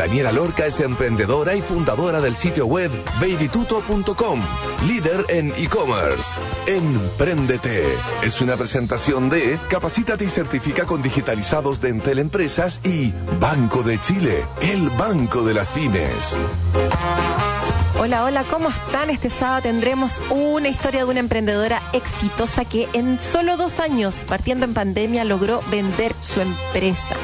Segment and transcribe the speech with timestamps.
[0.00, 2.90] Daniela Lorca es emprendedora y fundadora del sitio web
[3.20, 4.40] babytuto.com,
[4.88, 6.38] líder en e-commerce.
[6.66, 7.84] Empréndete
[8.22, 14.00] es una presentación de Capacítate y certifica con digitalizados de Entel Empresas y Banco de
[14.00, 16.38] Chile, el banco de las pymes.
[17.98, 19.10] Hola, hola, ¿cómo están?
[19.10, 24.64] Este sábado tendremos una historia de una emprendedora exitosa que en solo dos años, partiendo
[24.64, 27.16] en pandemia, logró vender su empresa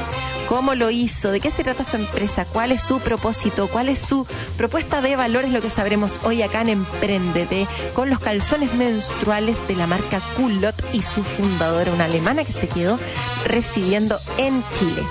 [0.48, 3.98] cómo lo hizo, de qué se trata su empresa, cuál es su propósito, cuál es
[3.98, 9.56] su propuesta de valores, lo que sabremos hoy acá en Emprendete, con los calzones menstruales
[9.68, 12.98] de la marca Culot y su fundadora, una alemana que se quedó
[13.46, 15.02] residiendo en Chile.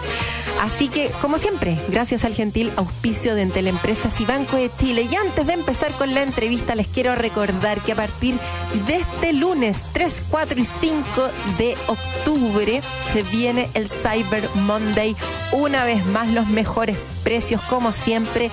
[0.61, 5.07] Así que, como siempre, gracias al gentil auspicio de Entel Empresas y Banco de Chile.
[5.09, 8.35] Y antes de empezar con la entrevista, les quiero recordar que a partir
[8.87, 11.03] de este lunes 3, 4 y 5
[11.57, 12.81] de octubre
[13.13, 15.15] se viene el Cyber Monday.
[15.51, 18.49] Una vez más, los mejores precios, como siempre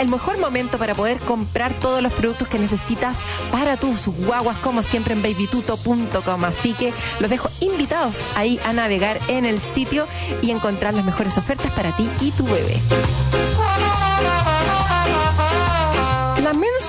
[0.00, 3.16] el mejor momento para poder comprar todos los productos que necesitas
[3.50, 6.44] para tus guaguas, como siempre en babytuto.com.
[6.44, 10.06] Así que los dejo invitados ahí a navegar en el sitio
[10.42, 12.80] y encontrar las mejores ofertas para ti y tu bebé.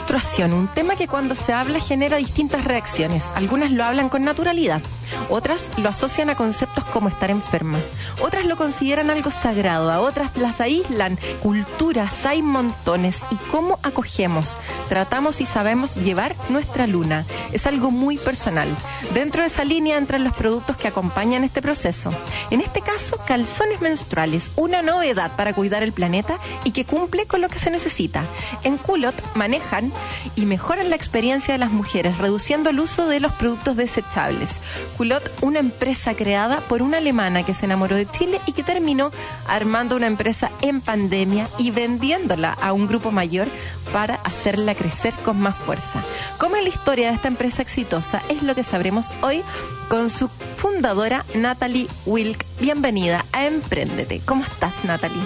[0.10, 3.26] Menstruación, un tema que cuando se habla genera distintas reacciones.
[3.36, 4.82] Algunas lo hablan con naturalidad,
[5.30, 7.78] otras lo asocian a conceptos como estar enferma,
[8.20, 11.20] otras lo consideran algo sagrado, a otras las aíslan.
[11.44, 17.24] Culturas hay montones y cómo acogemos, tratamos y sabemos llevar nuestra luna.
[17.52, 18.68] Es algo muy personal.
[19.14, 22.12] Dentro de esa línea entran los productos que acompañan este proceso.
[22.50, 27.42] En este caso, calzones menstruales, una novedad para cuidar el planeta y que cumple con
[27.42, 28.24] lo que se necesita.
[28.64, 29.94] En Culot manejan
[30.36, 34.58] y mejoran la experiencia de las mujeres, reduciendo el uso de los productos desechables.
[34.98, 39.12] Culot, una empresa creada por una alemana que se enamoró de Chile y que terminó
[39.48, 43.48] armando una empresa en pandemia y vendiéndola a un grupo mayor
[43.92, 46.04] para hacerla crecer con más fuerza.
[46.38, 48.22] ¿Cómo es la historia de esta empresa exitosa?
[48.30, 49.42] Es lo que sabremos hoy
[49.90, 52.46] con su fundadora Natalie Wilk.
[52.60, 54.22] Bienvenida a Emprendete.
[54.26, 55.24] ¿Cómo estás, Natalie?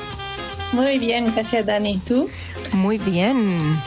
[0.72, 2.00] Muy bien, gracias Dani.
[2.00, 2.30] ¿Tú?
[2.74, 3.80] Muy bien.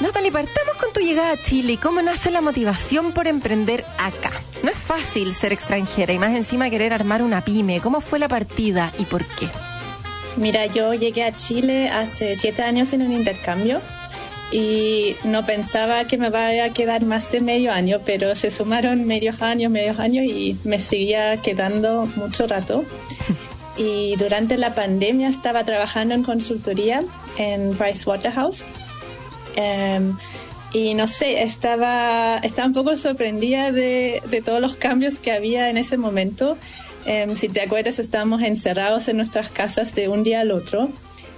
[0.00, 4.30] Natalie, partamos con tu llegada a Chile y cómo nace la motivación por emprender acá.
[4.62, 7.80] No es fácil ser extranjera y más encima querer armar una pyme.
[7.80, 9.48] ¿Cómo fue la partida y por qué?
[10.36, 13.80] Mira, yo llegué a Chile hace siete años en un intercambio
[14.52, 19.04] y no pensaba que me vaya a quedar más de medio año, pero se sumaron
[19.04, 22.84] medios años, medios años y me seguía quedando mucho rato.
[23.80, 27.04] Y durante la pandemia estaba trabajando en consultoría
[27.36, 28.64] en Pricewaterhouse.
[29.56, 30.16] Um,
[30.72, 35.70] y no sé, estaba, estaba un poco sorprendida de, de todos los cambios que había
[35.70, 36.58] en ese momento.
[37.06, 40.90] Um, si te acuerdas, estábamos encerrados en nuestras casas de un día al otro.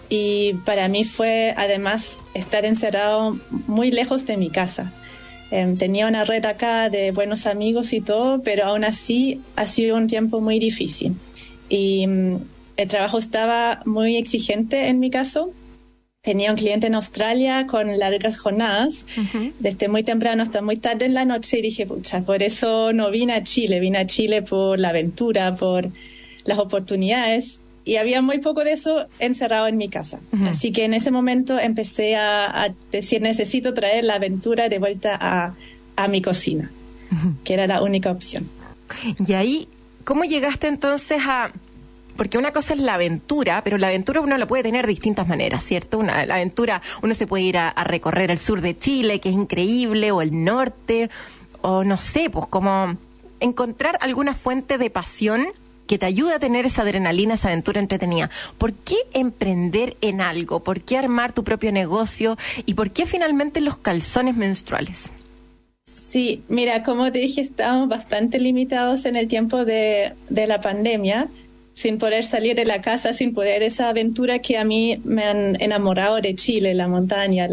[0.09, 3.39] Y para mí fue además estar encerrado
[3.69, 4.93] muy lejos de mi casa.
[5.53, 9.97] Um, tenía una red acá de buenos amigos y todo, pero aún así ha sido
[9.97, 11.15] un tiempo muy difícil.
[11.69, 12.41] Y um,
[12.77, 15.53] el trabajo estaba muy exigente en mi caso
[16.23, 19.07] tenía un cliente en Australia con largas jornadas,
[19.59, 23.11] desde muy temprano hasta muy tarde en la noche, y dije, pucha, por eso no
[23.11, 25.89] vine a Chile, vine a Chile por la aventura, por
[26.45, 30.21] las oportunidades, y había muy poco de eso encerrado en mi casa.
[30.45, 35.17] Así que en ese momento empecé a, a, decir, necesito traer la aventura de vuelta
[35.19, 35.55] a,
[35.97, 36.71] a mi cocina,
[37.45, 38.49] que era la única opción.
[39.27, 39.69] Y ahí,
[40.05, 41.53] ¿cómo llegaste entonces a
[42.21, 45.27] porque una cosa es la aventura, pero la aventura uno la puede tener de distintas
[45.27, 45.97] maneras, ¿cierto?
[45.99, 49.35] Una, la aventura, uno se puede ir a, recorrer el sur de Chile, que es
[49.35, 51.09] increíble, o el norte,
[51.63, 52.95] o no sé, pues como
[53.41, 55.47] encontrar alguna fuente de pasión
[55.87, 58.29] que te ayude a tener esa adrenalina, esa aventura entretenida.
[58.59, 60.61] ¿Por qué emprender en algo?
[60.61, 62.37] ¿Por qué armar tu propio negocio?
[62.67, 65.09] ¿Y por qué finalmente los calzones menstruales?
[65.87, 71.27] Sí, mira, como te dije, estábamos bastante limitados en el tiempo de la pandemia
[71.81, 75.59] sin poder salir de la casa, sin poder esa aventura que a mí me han
[75.63, 77.49] enamorado de Chile, la montaña,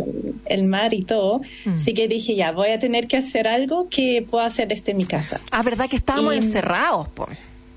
[0.45, 1.39] el, mar y todo.
[1.63, 1.75] Mm.
[1.75, 5.06] Así que dije, ya, voy a tener que hacer algo que pueda hacer desde mi
[5.06, 5.39] casa.
[5.50, 7.07] Ah, ¿verdad que estábamos y, encerrados?
[7.07, 7.25] Po?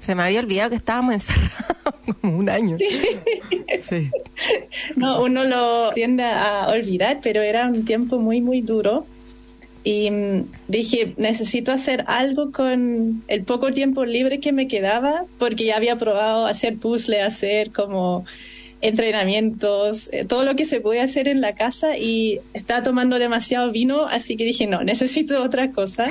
[0.00, 2.76] Se me había olvidado que estábamos encerrados como un año.
[2.78, 2.88] Sí.
[3.88, 4.10] sí.
[4.96, 9.06] No, uno lo tiende a olvidar, pero era un tiempo muy, muy duro.
[9.82, 15.64] Y mm, dije, necesito hacer algo con el poco tiempo libre que me quedaba, porque
[15.64, 18.24] ya había probado hacer puzzle, hacer como
[18.82, 23.70] entrenamientos, eh, todo lo que se puede hacer en la casa y estaba tomando demasiado
[23.72, 26.06] vino, así que dije, no, necesito otra cosa.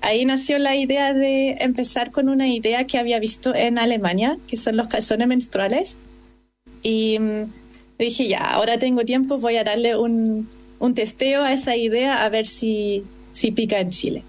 [0.00, 4.56] Ahí nació la idea de empezar con una idea que había visto en Alemania, que
[4.56, 5.96] son los calzones menstruales.
[6.82, 7.52] Y mm,
[7.98, 10.48] dije, ya, ahora tengo tiempo, voy a darle un,
[10.78, 13.04] un testeo a esa idea a ver si,
[13.34, 14.22] si pica en Chile.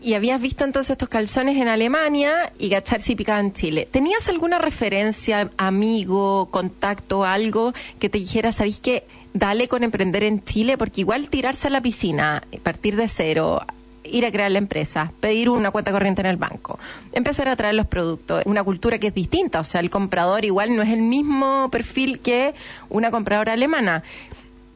[0.00, 3.88] Y habías visto entonces estos calzones en Alemania y gachar si picaba en Chile.
[3.90, 9.04] ¿Tenías alguna referencia, amigo, contacto, algo que te dijera, sabéis que
[9.34, 10.78] dale con emprender en Chile?
[10.78, 13.60] Porque igual tirarse a la piscina, partir de cero,
[14.04, 16.78] ir a crear la empresa, pedir una cuenta corriente en el banco,
[17.12, 20.74] empezar a traer los productos, una cultura que es distinta, o sea, el comprador igual
[20.76, 22.54] no es el mismo perfil que
[22.88, 24.02] una compradora alemana.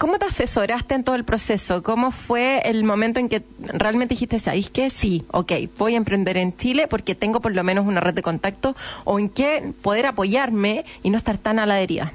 [0.03, 1.85] ¿Cómo te asesoraste en todo el proceso?
[1.85, 4.91] ¿Cómo fue el momento en que realmente dijiste, ¿sabéis qué?
[4.91, 8.21] Sí, ok, voy a emprender en Chile porque tengo por lo menos una red de
[8.21, 12.11] contacto o en qué poder apoyarme y no estar tan a la deriva?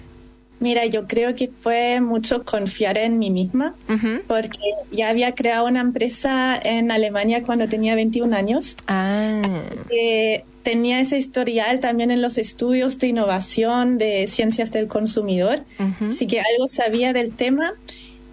[0.60, 3.76] Mira, yo creo que fue mucho confiar en mí misma,
[4.28, 4.60] porque
[4.92, 8.76] ya había creado una empresa en Alemania cuando tenía 21 años.
[8.88, 9.42] Ah.
[10.64, 15.64] tenía ese historial también en los estudios de innovación de ciencias del consumidor,
[16.10, 17.74] así que algo sabía del tema.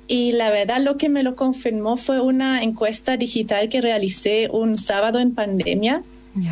[0.07, 4.77] Y la verdad lo que me lo confirmó fue una encuesta digital que realicé un
[4.79, 6.03] sábado en pandemia,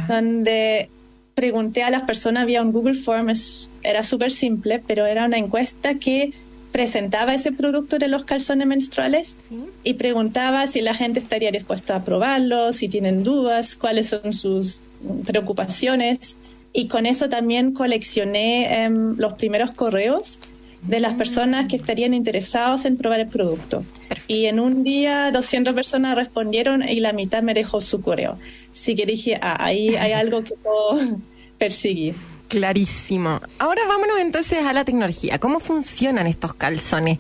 [0.08, 0.88] donde
[1.34, 5.94] pregunté a las personas vía un Google Forms, era súper simple, pero era una encuesta
[5.94, 6.32] que
[6.73, 9.37] presentaba ese producto de los calzones menstruales
[9.84, 14.81] y preguntaba si la gente estaría dispuesta a probarlo, si tienen dudas, cuáles son sus
[15.26, 16.37] preocupaciones.
[16.73, 20.38] Y con eso también coleccioné em, los primeros correos
[20.81, 23.84] de las personas que estarían interesados en probar el producto.
[24.26, 28.38] Y en un día 200 personas respondieron y la mitad me dejó su correo.
[28.72, 31.19] Así que dije, ah, ahí hay algo que puedo
[31.58, 32.14] perseguir.
[32.48, 33.40] Clarísimo.
[33.58, 35.38] Ahora vámonos entonces a la tecnología.
[35.38, 37.19] ¿Cómo funcionan estos calzones?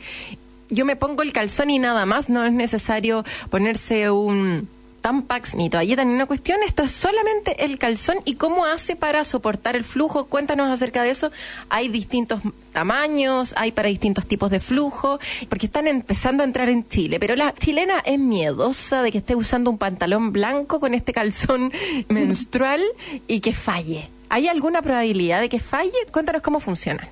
[0.68, 4.68] Yo me pongo el calzón y nada más, no es necesario ponerse un
[5.02, 9.24] Tampax ni toalleta ni una cuestión, esto es solamente el calzón y cómo hace para
[9.24, 10.26] soportar el flujo.
[10.26, 11.30] Cuéntanos acerca de eso.
[11.68, 12.40] Hay distintos
[12.72, 15.18] tamaños, hay para distintos tipos de flujo,
[15.48, 19.34] porque están empezando a entrar en Chile, pero la chilena es miedosa de que esté
[19.34, 21.72] usando un pantalón blanco con este calzón
[22.08, 22.82] menstrual
[23.26, 24.08] y que falle.
[24.28, 25.92] ¿Hay alguna probabilidad de que falle?
[26.10, 27.08] Cuéntanos cómo funciona.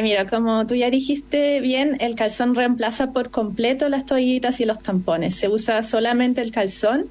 [0.00, 4.82] Mira, como tú ya dijiste bien, el calzón reemplaza por completo las toallitas y los
[4.82, 5.34] tampones.
[5.34, 7.08] Se usa solamente el calzón.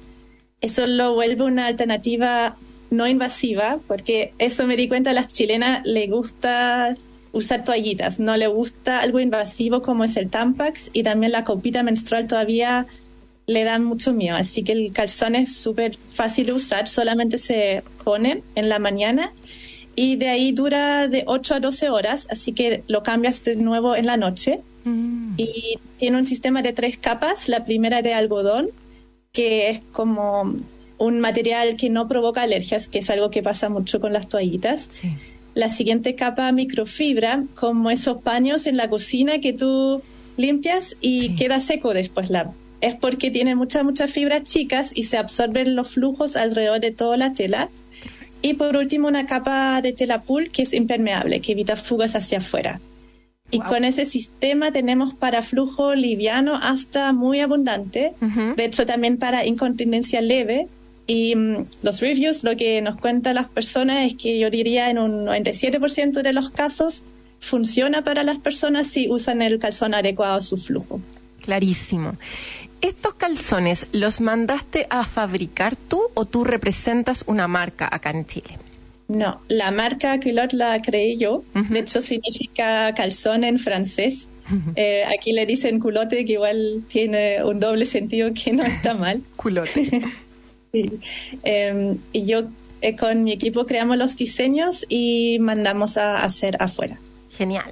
[0.60, 2.56] Eso lo vuelve una alternativa
[2.90, 6.96] no invasiva, porque eso me di cuenta, a las chilenas le gusta
[7.32, 11.82] usar toallitas, no le gusta algo invasivo como es el Tampax y también la copita
[11.82, 12.86] menstrual todavía
[13.46, 14.36] le dan mucho miedo.
[14.36, 19.32] Así que el calzón es súper fácil de usar, solamente se pone en la mañana
[19.94, 23.94] y de ahí dura de 8 a 12 horas, así que lo cambias de nuevo
[23.94, 24.60] en la noche.
[24.84, 25.34] Mm.
[25.36, 28.68] Y tiene un sistema de tres capas, la primera de algodón,
[29.32, 30.54] que es como
[30.98, 34.88] un material que no provoca alergias, que es algo que pasa mucho con las toallitas.
[35.54, 40.02] La siguiente capa microfibra, como esos paños en la cocina que tú
[40.36, 42.30] limpias y queda seco después.
[42.30, 46.90] La, es porque tiene muchas, muchas fibras chicas y se absorben los flujos alrededor de
[46.90, 47.68] toda la tela
[48.42, 52.38] y por último, una capa de tela pool que es impermeable, que evita fugas hacia
[52.38, 52.80] afuera.
[53.50, 59.44] Y con ese sistema tenemos para flujo liviano hasta muy abundante, de hecho también para
[59.44, 60.68] incontinencia leve.
[61.06, 64.98] Y mm, los reviews, lo que nos cuentan las personas es que yo diría en
[64.98, 67.02] un 97% de los casos
[67.40, 71.00] funciona para las personas si usan el calzón adecuado a su flujo.
[71.42, 72.16] Clarísimo.
[72.82, 78.58] ¿Estos calzones los mandaste a fabricar tú o tú representas una marca acá en Chile?
[79.08, 81.42] No, la marca culotte la creé yo.
[81.54, 84.28] De hecho, significa calzón en francés.
[84.76, 89.22] Eh, aquí le dicen culote, que igual tiene un doble sentido que no está mal.
[89.36, 90.02] culote.
[91.42, 92.44] Em, y yo
[92.80, 96.98] eh, con mi equipo creamos los diseños y mandamos a hacer afuera.
[97.30, 97.70] Genial.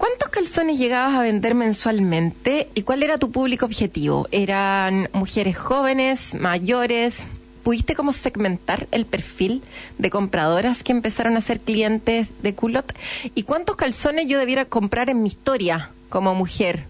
[0.00, 4.26] ¿Cuántos calzones llegabas a vender mensualmente y cuál era tu público objetivo?
[4.30, 7.18] ¿Eran mujeres jóvenes, mayores?
[7.62, 9.60] ¿Pudiste como segmentar el perfil
[9.98, 12.94] de compradoras que empezaron a ser clientes de Culot?
[13.34, 16.84] ¿Y cuántos calzones yo debiera comprar en mi historia como mujer?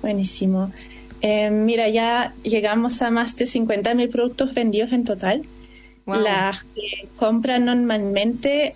[0.00, 0.70] Buenísimo.
[1.22, 5.42] Eh, mira, ya llegamos a más de 50 mil productos vendidos en total.
[6.06, 8.74] Las que compran normalmente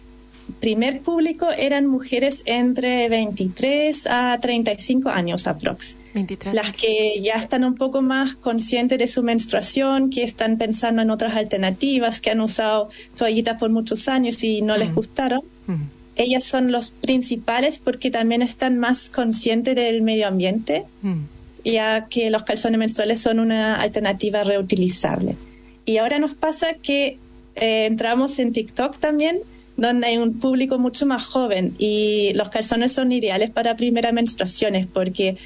[0.61, 5.97] primer público eran mujeres entre 23 a 35 años aprox.
[6.14, 6.55] 23.
[6.55, 11.11] Las que ya están un poco más conscientes de su menstruación, que están pensando en
[11.11, 14.95] otras alternativas, que han usado toallitas por muchos años y no les mm.
[14.95, 15.43] gustaron.
[15.67, 15.83] Mm.
[16.17, 21.19] Ellas son los principales porque también están más conscientes del medio ambiente, mm.
[21.64, 25.37] ya que los calzones menstruales son una alternativa reutilizable.
[25.85, 27.19] Y ahora nos pasa que
[27.55, 29.40] eh, entramos en TikTok también
[29.78, 34.87] donde hay un público mucho más joven y los calzones son ideales para primeras menstruaciones
[34.87, 35.38] porque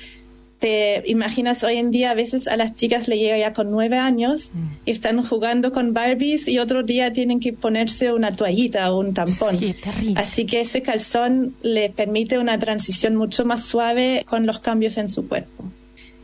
[0.59, 3.99] te imaginas hoy en día a veces a las chicas le llega ya con nueve
[3.99, 4.67] años mm.
[4.87, 9.13] y están jugando con Barbies y otro día tienen que ponerse una toallita o un
[9.13, 9.59] tampón.
[10.15, 15.09] Así que ese calzón le permite una transición mucho más suave con los cambios en
[15.09, 15.65] su cuerpo.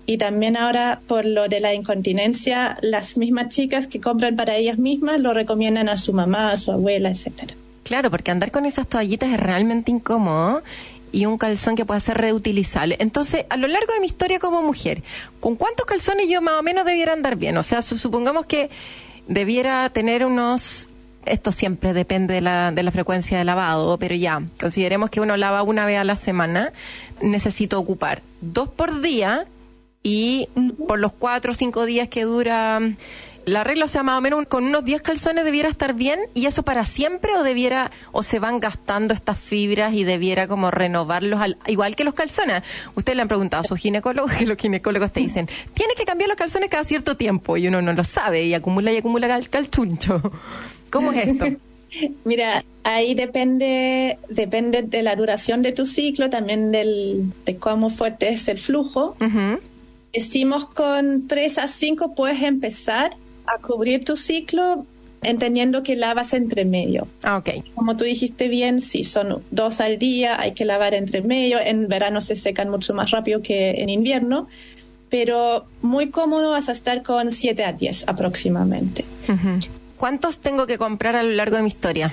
[0.07, 4.79] Y también ahora por lo de la incontinencia, las mismas chicas que compran para ellas
[4.79, 7.55] mismas lo recomiendan a su mamá, a su abuela, etcétera.
[7.89, 10.63] Claro, porque andar con esas toallitas es realmente incómodo
[11.11, 12.97] y un calzón que pueda ser reutilizable.
[13.01, 15.03] Entonces, a lo largo de mi historia como mujer,
[15.41, 17.57] ¿con cuántos calzones yo más o menos debiera andar bien?
[17.57, 18.69] O sea, supongamos que
[19.27, 20.91] debiera tener unos
[21.25, 25.39] esto siempre depende de la, de la frecuencia de lavado, pero ya, consideremos que uno
[25.39, 26.73] lava una vez a la semana,
[27.23, 29.47] necesito ocupar dos por día
[30.03, 30.49] y
[30.87, 32.81] por los cuatro o cinco días que dura
[33.49, 36.47] la regla, o sea, más o menos con unos 10 calzones debiera estar bien y
[36.47, 41.41] eso para siempre o debiera o se van gastando estas fibras y debiera como renovarlos
[41.41, 42.63] al, igual que los calzones.
[42.95, 46.29] Ustedes le han preguntado a su ginecólogo que los ginecólogos te dicen, tiene que cambiar
[46.29, 49.49] los calzones cada cierto tiempo y uno no lo sabe y acumula y acumula cal
[49.49, 50.21] calchuncho.
[50.91, 51.47] ¿Cómo es esto?
[52.25, 58.29] Mira, ahí depende depende de la duración de tu ciclo, también del, de cómo fuerte
[58.29, 59.17] es el flujo.
[60.13, 63.17] Decimos con 3 a 5 puedes empezar
[63.55, 64.87] a cubrir tu ciclo
[65.23, 67.09] entendiendo que lavas entre medio.
[67.23, 67.65] Ah, ok.
[67.75, 71.59] Como tú dijiste bien, sí, son dos al día, hay que lavar entre medio.
[71.61, 74.49] En verano se secan mucho más rápido que en invierno,
[75.11, 79.05] pero muy cómodo vas a estar con 7 a 10 aproximadamente.
[79.97, 82.13] ¿Cuántos tengo que comprar a lo largo de mi historia?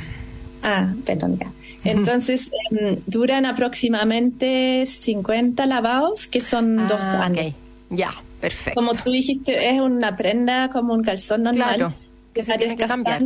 [0.64, 1.52] Ah, perdón, ya.
[1.84, 7.48] Entonces, em, duran aproximadamente 50 lavados, que son dos ah, años.
[7.48, 7.54] Ok,
[7.92, 8.12] ya.
[8.42, 8.80] Perfecto.
[8.80, 11.76] Como tú dijiste, es una prenda como un calzón normal.
[11.76, 11.96] Claro.
[12.34, 13.24] Que se tiene que cambiar.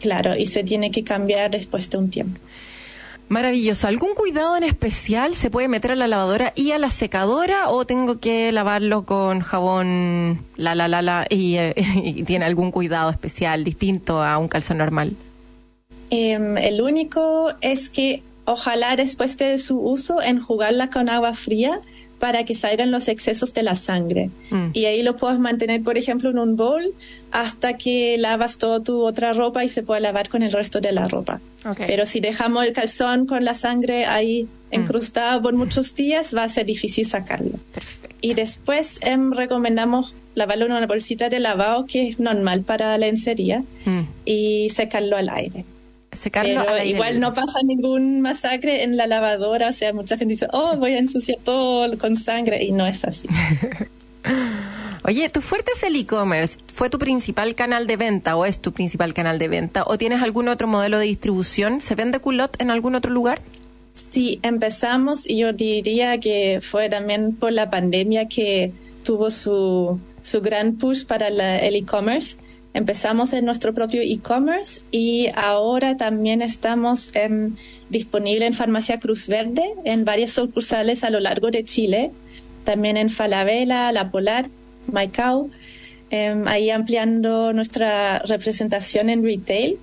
[0.00, 2.40] Claro, y se tiene que cambiar después de un tiempo.
[3.30, 3.86] Maravilloso.
[3.86, 7.84] ¿Algún cuidado en especial se puede meter a la lavadora y a la secadora o
[7.84, 13.62] tengo que lavarlo con jabón la la la la y, eh, tiene algún cuidado especial
[13.62, 15.12] distinto a un calzón normal?
[16.10, 21.80] Em, el único es que ojalá después de su uso enjugarla con agua fría
[22.20, 24.30] para que salgan los excesos de la sangre.
[24.50, 24.68] Mm.
[24.74, 26.94] Y ahí lo puedes mantener, por ejemplo, en un bowl
[27.32, 30.92] hasta que lavas toda tu otra ropa y se puede lavar con el resto de
[30.92, 31.40] la ropa.
[31.86, 34.74] Pero si dejamos el calzón con la sangre ahí mm.
[34.74, 37.58] encrustada por muchos días, va a ser difícil sacarlo.
[38.20, 42.98] Y después em, recomendamos lavarlo en una bolsita de lavado que es normal para la
[42.98, 44.00] lencería mm.
[44.26, 45.64] y secarlo al aire.
[46.32, 50.76] Pero igual no pasa ningún masacre en la lavadora, o sea, mucha gente dice, oh,
[50.76, 53.28] voy a ensuciar todo con sangre, y no es así.
[55.04, 56.58] Oye, ¿tu fuerte es el e-commerce?
[56.66, 59.84] ¿Fue tu principal canal de venta o es tu principal canal de venta?
[59.86, 61.80] ¿O tienes algún otro modelo de distribución?
[61.80, 63.40] ¿Se vende culot en algún otro lugar?
[63.92, 68.72] Sí, empezamos y yo diría que fue también por la pandemia que
[69.04, 72.36] tuvo su, su gran push para el e-commerce
[72.72, 77.56] Empezamos en nuestro propio e-commerce y ahora también estamos em,
[77.88, 82.12] disponible en Farmacia Cruz Verde en varias sucursales a lo largo de Chile,
[82.64, 84.48] también en Falabella, La Polar,
[84.86, 85.50] Maicao,
[86.10, 89.78] em, ahí ampliando nuestra representación en retail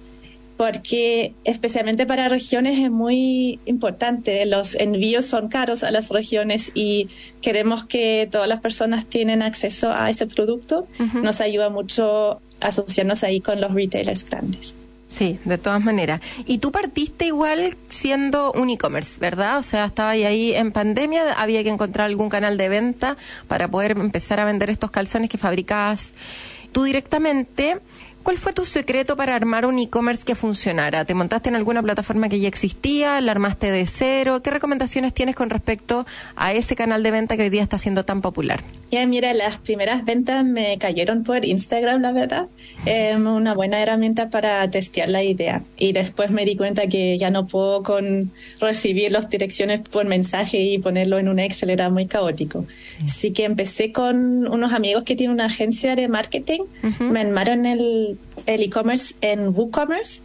[0.58, 4.44] porque especialmente para regiones es muy importante.
[4.48, 7.10] Los envíos son caros a las regiones y
[7.41, 10.88] queremos que todas las personas tienen acceso a ese producto.
[11.13, 14.74] Nos ayuda mucho asociarnos ahí con los retailers grandes.
[15.08, 16.22] Sí, de todas maneras.
[16.46, 19.58] Y tú partiste igual siendo un e-commerce, ¿verdad?
[19.58, 23.92] O sea, estaba ahí en pandemia, había que encontrar algún canal de venta para poder
[23.92, 26.12] empezar a vender estos calzones que fabricabas
[26.74, 27.78] tú directamente.
[28.22, 31.06] ¿Cuál fue tu secreto para armar un e-commerce que funcionara?
[31.06, 33.22] ¿Te montaste en alguna plataforma que ya existía?
[33.22, 34.42] ¿La armaste de cero?
[34.44, 38.04] ¿Qué recomendaciones tienes con respecto a ese canal de venta que hoy día está siendo
[38.04, 38.62] tan popular?
[38.89, 42.48] Ya, mira, las primeras ventas me cayeron por Instagram, la verdad.
[42.86, 45.63] Es una buena herramienta para testear la idea.
[45.77, 50.60] Y después me di cuenta que ya no puedo con recibir las direcciones por mensaje
[50.60, 52.65] y ponerlo en un Excel, era muy caótico.
[53.03, 56.62] Así que empecé con unos amigos que tienen una agencia de marketing.
[57.00, 60.22] Me armaron el e-commerce en WooCommerce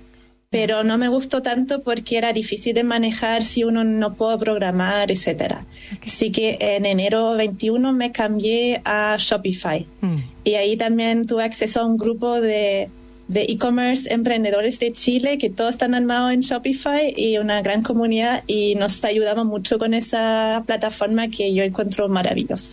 [0.52, 5.10] pero no me gustó tanto porque era difícil de manejar si uno no puede programar,
[5.10, 5.64] etcétera.
[6.06, 10.18] Así que en enero 21 me cambié a Shopify mm.
[10.44, 12.90] y ahí también tuve acceso a un grupo de
[13.28, 18.42] de e-commerce emprendedores de Chile que todos están armados en Shopify y una gran comunidad
[18.46, 22.72] y nos ayudamos mucho con esa plataforma que yo encuentro maravillosa.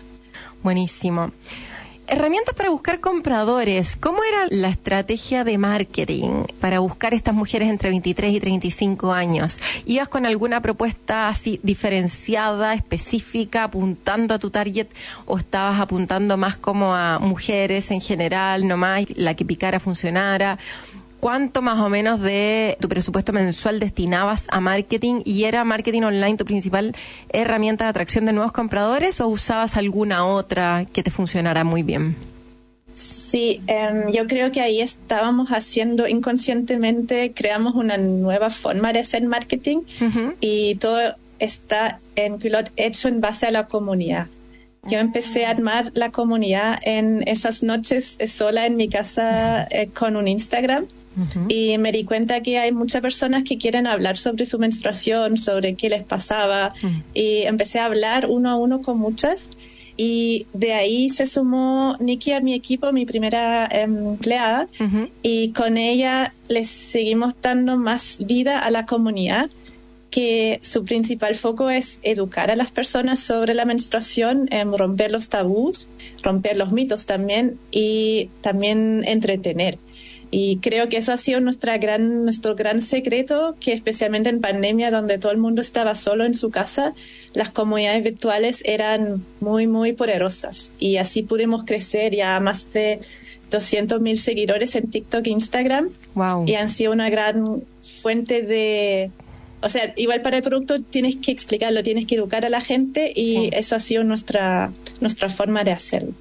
[0.62, 1.32] Buenísimo.
[2.12, 3.96] Herramientas para buscar compradores.
[3.96, 9.60] ¿Cómo era la estrategia de marketing para buscar estas mujeres entre 23 y 35 años?
[9.86, 14.88] ¿Ibas con alguna propuesta así diferenciada, específica, apuntando a tu target
[15.28, 20.58] o estabas apuntando más como a mujeres en general, nomás la que picara funcionara?
[21.20, 26.38] ¿Cuánto más o menos de tu presupuesto mensual destinabas a marketing y era marketing online
[26.38, 26.96] tu principal
[27.34, 32.16] herramienta de atracción de nuevos compradores o usabas alguna otra que te funcionara muy bien?
[32.94, 39.24] Sí, em, yo creo que ahí estábamos haciendo inconscientemente, creamos una nueva forma de hacer
[39.24, 39.80] marketing
[40.40, 44.28] y todo está en Culot hecho en base a la comunidad.
[44.88, 50.16] Yo empecé a armar la comunidad en esas noches sola en mi casa eh, con
[50.16, 50.88] un Instagram
[51.48, 55.76] y me di cuenta que hay muchas personas que quieren hablar sobre su menstruación, sobre
[55.76, 56.74] qué les pasaba.
[57.14, 59.50] Y empecé a hablar uno a uno con muchas.
[59.98, 64.70] Y de ahí se sumó Nikki a mi equipo, mi primera em, empleada,
[65.22, 69.50] y con ella les seguimos dando más vida a la comunidad,
[70.10, 75.28] que su principal foco es educar a las personas sobre la menstruación, em, romper los
[75.28, 75.90] tabús,
[76.24, 79.80] romper los mitos también y también entretener.
[80.32, 84.92] Y creo que eso ha sido nuestra gran, nuestro gran secreto, que especialmente en pandemia,
[84.92, 86.94] donde todo el mundo estaba solo en su casa,
[87.34, 90.70] las comunidades virtuales eran muy, muy poderosas.
[90.78, 93.00] Y así pudimos crecer ya más de
[93.50, 95.90] 200 mil seguidores en TikTok e Instagram.
[96.14, 96.46] Wow.
[96.48, 97.64] Y han sido una gran
[98.02, 99.12] fuente de...
[99.62, 103.12] O sea, igual para el producto tienes que explicarlo, tienes que educar a la gente
[103.14, 104.72] y eso ha sido nuestra,
[105.02, 106.14] nuestra forma de hacerlo.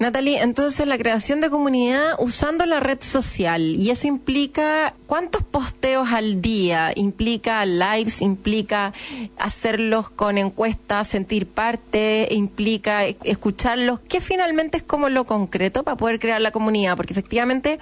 [0.00, 6.10] Natalie, entonces la creación de comunidad usando la red social y eso implica cuántos posteos
[6.10, 8.94] al día, implica lives, implica
[9.36, 16.18] hacerlos con encuestas, sentir parte, implica escucharlos, que finalmente es como lo concreto para poder
[16.18, 17.78] crear la comunidad, porque efectivamente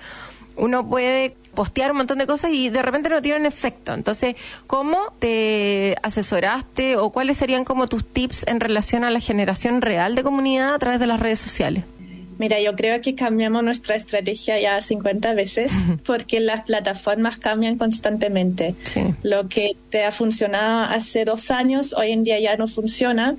[0.57, 3.95] uno puede postear un montón de cosas y de repente no tienen efecto.
[3.95, 4.35] Entonces,
[4.66, 10.16] ¿cómo te asesoraste o cuáles serían como tus tips en relación a la generación real
[10.16, 11.85] de comunidad a través de las redes sociales?
[12.38, 15.72] Mira, yo creo que cambiamos nuestra estrategia ya 50 veces
[16.07, 18.74] porque las plataformas cambian constantemente.
[19.22, 23.37] Lo que te ha funcionado hace dos años, hoy en día ya no funciona.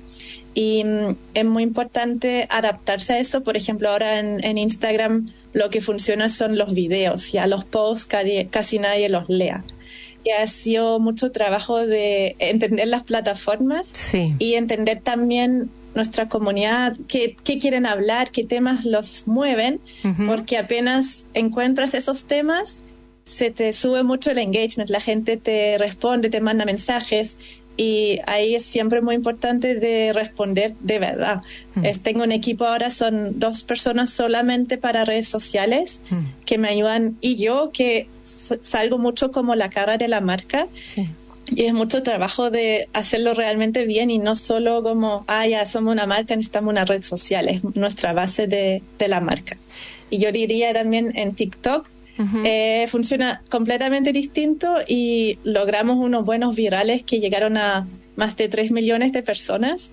[0.52, 3.42] Y mm, es muy importante adaptarse a eso.
[3.42, 7.32] Por ejemplo, ahora en, Instagram lo que funciona son los videos.
[7.32, 8.06] Ya los posts
[8.50, 9.64] casi, nadie los lea.
[10.22, 13.92] Y ha sido mucho trabajo de entender las plataformas
[14.38, 19.80] y entender también nuestra comunidad, qué, quieren hablar, qué temas los mueven,
[20.26, 22.80] porque apenas encuentras esos temas,
[23.24, 27.36] se te sube mucho el engagement, la gente te responde, te manda mensajes
[27.76, 31.42] y ahí es siempre muy importante de responder de verdad.
[32.02, 36.00] tengo un equipo ahora, son dos personas solamente para redes sociales
[36.44, 38.08] que me ayudan y yo que
[38.62, 40.66] salgo mucho como la cara de la marca.
[41.54, 45.92] Y es mucho trabajo de hacerlo realmente bien y no solo como, ah, ya somos
[45.92, 49.56] una marca, necesitamos una red social, es nuestra base de, de la marca.
[50.10, 51.88] Y yo diría también en TikTok,
[52.44, 57.86] eh, funciona completamente distinto y logramos unos buenos virales que llegaron a
[58.16, 59.90] más de 3 millones de personas.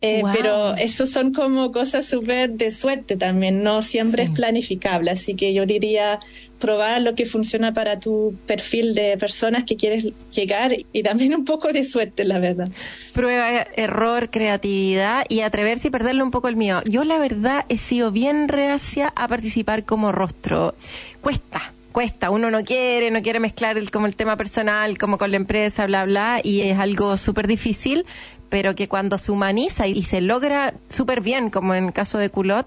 [0.00, 5.10] Eh, pero eso son como cosas súper de suerte también, no siempre es planificable.
[5.10, 6.20] Así que yo diría,
[6.64, 11.44] probar lo que funciona para tu perfil de personas que quieres llegar y también un
[11.44, 12.70] poco de suerte, la verdad.
[13.12, 16.80] Prueba, error, creatividad y atreverse y perderle un poco el mío.
[16.88, 20.74] Yo la verdad he sido bien reacia a participar como rostro.
[21.20, 25.32] Cuesta, cuesta, uno no quiere, no quiere mezclar el, como el tema personal, como con
[25.32, 28.06] la empresa, bla, bla, y es algo súper difícil,
[28.48, 32.30] pero que cuando se humaniza y, se logra súper bien, como en el caso de
[32.30, 32.66] Culot,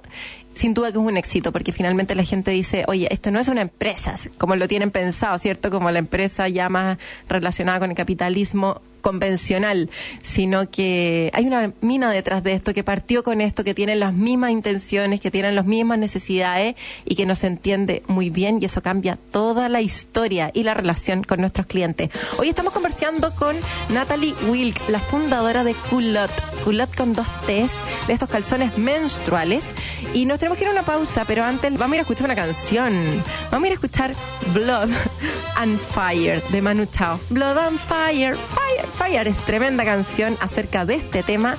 [0.57, 3.47] sin duda que es un éxito, porque finalmente la gente dice, oye, esto no es
[3.47, 5.69] una empresa, como lo tienen pensado, ¿cierto?
[5.69, 6.97] Como la empresa ya más
[7.29, 9.89] relacionada con el capitalismo convencional,
[10.21, 14.13] sino que hay una mina detrás de esto que partió con esto, que tiene las
[14.13, 18.81] mismas intenciones, que tiene las mismas necesidades y que nos entiende muy bien y eso
[18.81, 22.09] cambia toda la historia y la relación con nuestros clientes.
[22.37, 23.55] Hoy estamos conversando con
[23.93, 26.31] Natalie Wilk, la fundadora de Culot,
[26.65, 27.71] Culot con dos T's,
[28.07, 29.63] de estos calzones menstruales.
[30.13, 32.25] Y nos tenemos que ir a una pausa, pero antes vamos a ir a escuchar
[32.25, 32.93] una canción.
[33.51, 34.13] Vamos a ir a escuchar
[34.53, 34.89] Blood
[35.55, 37.19] and Fire de Manu Chao.
[37.29, 41.55] Blood and Fire, Fire, Fire es tremenda canción acerca de este tema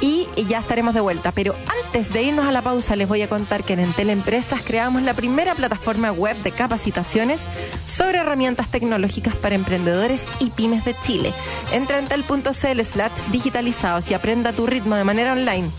[0.00, 1.32] y ya estaremos de vuelta.
[1.32, 4.62] Pero antes de irnos a la pausa, les voy a contar que en Entel Empresas
[4.64, 7.40] creamos la primera plataforma web de capacitaciones
[7.86, 11.32] sobre herramientas tecnológicas para emprendedores y pymes de Chile.
[11.72, 15.70] Entra en entel.cl slash digitalizados y aprenda tu ritmo de manera online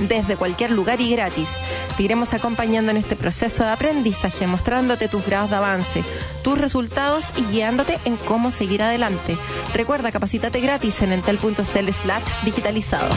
[0.00, 1.48] desde cualquier lugar y gratis.
[1.98, 6.04] Te iremos acompañando en este proceso de aprendizaje, mostrándote tus grados de avance,
[6.44, 9.36] tus resultados y guiándote en cómo seguir adelante.
[9.74, 13.12] Recuerda, capacítate gratis en entel.cl slash digitalizado.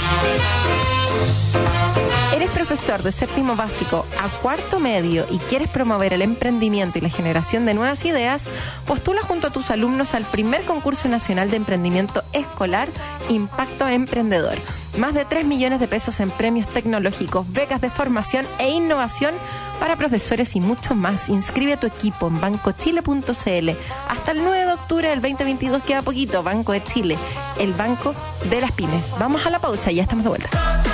[2.35, 7.09] ¿Eres profesor de séptimo básico a cuarto medio y quieres promover el emprendimiento y la
[7.09, 8.47] generación de nuevas ideas?
[8.87, 12.89] Postula junto a tus alumnos al primer concurso nacional de emprendimiento escolar
[13.29, 14.57] Impacto Emprendedor.
[14.97, 19.33] Más de 3 millones de pesos en premios tecnológicos, becas de formación e innovación
[19.79, 21.29] para profesores y mucho más.
[21.29, 23.69] Inscribe a tu equipo en bancochile.cl.
[24.09, 26.43] Hasta el 9 de octubre del 2022 queda poquito.
[26.43, 27.17] Banco de Chile,
[27.59, 28.13] el banco
[28.49, 29.13] de las pymes.
[29.17, 30.90] Vamos a la pausa y ya estamos de vuelta.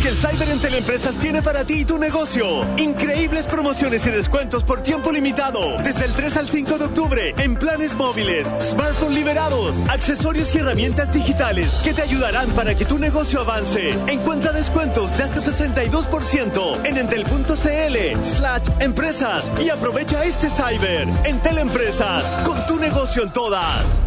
[0.00, 2.64] Que el Cyber en Teleempresas tiene para ti y tu negocio.
[2.76, 5.78] Increíbles promociones y descuentos por tiempo limitado.
[5.82, 11.12] Desde el 3 al 5 de octubre en planes móviles, smartphone liberados, accesorios y herramientas
[11.12, 13.90] digitales que te ayudarán para que tu negocio avance.
[14.06, 22.30] Encuentra descuentos de hasta 62% en entel.cl slash empresas y aprovecha este Cyber en Teleempresas
[22.44, 24.01] con tu negocio en todas.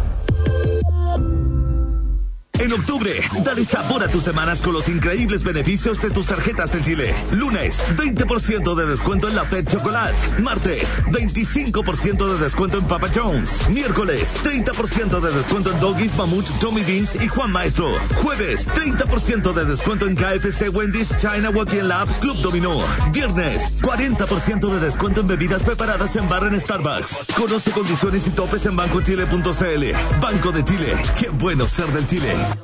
[2.66, 3.12] En octubre,
[3.44, 7.14] dale sabor a tus semanas con los increíbles beneficios de tus tarjetas de Chile.
[7.30, 10.42] Lunes, 20% de descuento en la Pet Chocolate.
[10.42, 13.68] Martes, 25% de descuento en Papa Jones.
[13.68, 17.88] Miércoles, 30% de descuento en Doggies, Mamut, Tommy Beans y Juan Maestro.
[18.16, 22.76] Jueves, 30% de descuento en KFC, Wendy's, China, Walking Lab, Club Dominó.
[23.12, 27.26] Viernes, 40% de descuento en bebidas preparadas en bar en Starbucks.
[27.36, 30.20] Conoce condiciones y topes en bancochile.cl.
[30.20, 30.96] Banco de Chile.
[31.16, 32.55] Qué bueno ser del Chile.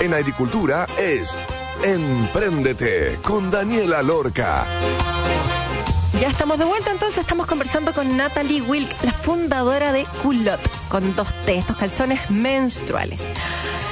[0.00, 1.36] En agricultura es
[1.84, 4.64] Empréndete con Daniela Lorca.
[6.18, 11.14] Ya estamos de vuelta, entonces estamos conversando con Natalie Wilk, la fundadora de Culot, con
[11.14, 13.20] dos T, estos calzones menstruales.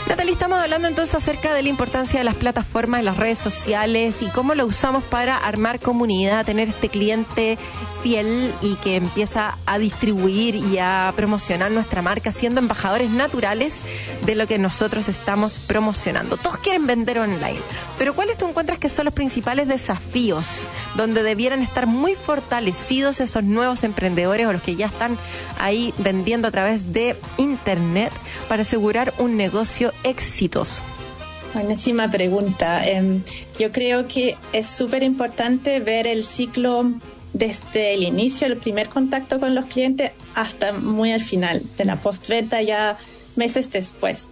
[0.09, 4.17] Natalie, estamos hablando entonces acerca de la importancia de las plataformas, de las redes sociales
[4.23, 7.59] y cómo lo usamos para armar comunidad, tener este cliente
[8.03, 13.75] fiel y que empieza a distribuir y a promocionar nuestra marca, siendo embajadores naturales
[14.25, 16.39] de lo que nosotros estamos promocionando.
[16.39, 17.61] Todos quieren vender online,
[17.99, 23.45] pero ¿cuáles tú encuentras que son los principales desafíos donde debieran estar muy fortalecidos esos
[23.45, 25.19] nuevos emprendedores o los que ya están
[25.61, 28.13] ahí vendiendo a través de Internet
[28.49, 30.83] para asegurar un negocio exitoso?
[31.55, 32.87] Buenísima pregunta.
[32.89, 33.23] Em,
[33.59, 36.93] yo creo que es súper importante ver el ciclo
[37.33, 41.97] desde el inicio, el primer contacto con los clientes, hasta muy al final, de la
[41.97, 42.99] postventa ya
[43.37, 44.29] meses después.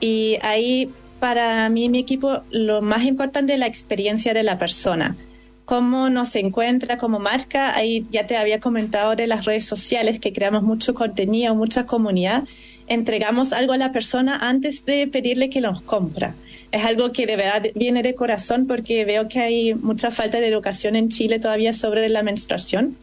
[0.00, 5.16] Y ahí, para mí, mi equipo, lo más importante es la experiencia de la persona.
[5.64, 7.74] Cómo nos encuentra como marca.
[7.74, 12.44] Ahí ya te había comentado de las redes sociales que creamos mucho contenido, mucha comunidad.
[12.90, 16.34] Entregamos algo a la persona antes de pedirle que nos compra
[16.72, 20.48] es algo que de verdad viene de corazón porque veo que hay mucha falta de
[20.48, 22.96] educación en Chile todavía sobre la menstruación.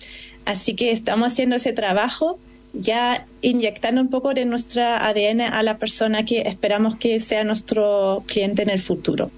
[0.46, 2.40] Así que estamos haciendo ese trabajo
[2.74, 8.24] ya inyectando un poco de nuestra ADN a la persona que esperamos que sea nuestro
[8.28, 9.32] cliente en el futuro.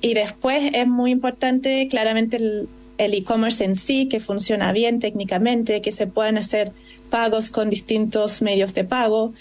[0.00, 2.68] Y después es muy importante claramente el
[3.14, 6.72] e-commerce en sí, que funciona bien técnicamente, que se puedan hacer
[7.10, 9.32] pagos con distintos medios de pago,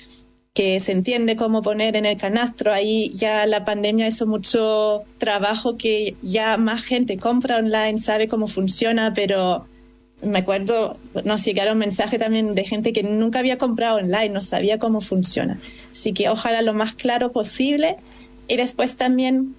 [0.53, 2.71] que se entiende cómo poner en el canastro.
[2.73, 8.47] Ahí ya la pandemia hizo mucho trabajo que ya más gente compra online, sabe cómo
[8.47, 9.65] funciona, pero
[10.21, 14.77] me acuerdo, nos llegaron mensajes también de gente que nunca había comprado online, no sabía
[14.77, 15.59] cómo funciona.
[15.91, 17.97] Así que ojalá lo más claro posible.
[18.47, 19.55] Y después también,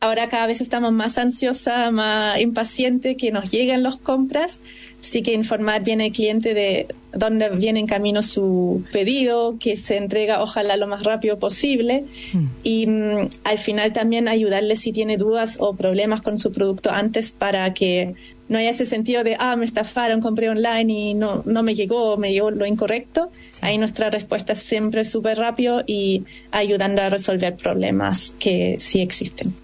[0.00, 4.60] ahora cada vez estamos más ansiosa, más impaciente que nos lleguen las compras
[5.02, 9.96] sí que informar bien al cliente de dónde viene en camino su pedido, que se
[9.96, 12.46] entrega ojalá lo más rápido posible mm.
[12.62, 17.30] y mm, al final también ayudarle si tiene dudas o problemas con su producto antes
[17.30, 18.14] para que
[18.48, 22.16] no haya ese sentido de, ah, me estafaron, compré online y no, no me llegó,
[22.18, 23.30] me llegó lo incorrecto.
[23.62, 29.54] Ahí nuestra respuesta es siempre súper rápido y ayudando a resolver problemas que sí existen.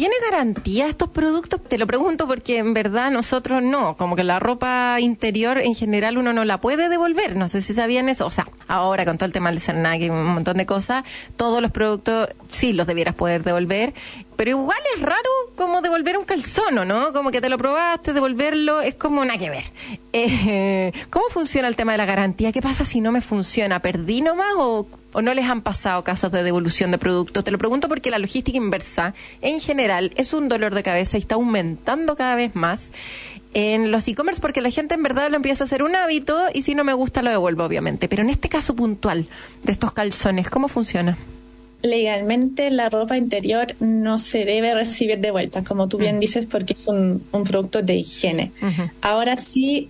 [0.00, 1.62] ¿Tiene garantía estos productos?
[1.62, 6.16] Te lo pregunto porque en verdad nosotros no, como que la ropa interior en general
[6.16, 9.26] uno no la puede devolver, no sé si sabían eso, o sea, ahora con todo
[9.26, 11.04] el tema del Cernac y un montón de cosas,
[11.36, 13.92] todos los productos sí los debieras poder devolver,
[14.40, 17.12] pero igual es raro como devolver un calzón, ¿no?
[17.12, 19.64] Como que te lo probaste, devolverlo, es como nada que ver.
[20.14, 22.50] Eh, ¿Cómo funciona el tema de la garantía?
[22.50, 23.82] ¿Qué pasa si no me funciona?
[23.82, 27.44] ¿Perdí nomás o o no les han pasado casos de devolución de productos?
[27.44, 31.20] Te lo pregunto porque la logística inversa en general es un dolor de cabeza y
[31.20, 32.88] está aumentando cada vez más
[33.52, 36.62] en los e-commerce porque la gente en verdad lo empieza a hacer un hábito y
[36.62, 38.08] si no me gusta lo devuelvo obviamente.
[38.08, 39.28] Pero en este caso puntual
[39.64, 41.18] de estos calzones, ¿cómo funciona?
[41.82, 46.20] Legalmente la ropa interior no se debe recibir de vuelta, como tú bien mm.
[46.20, 48.52] dices, porque es un, producto de higiene.
[49.00, 49.88] Ahora sí,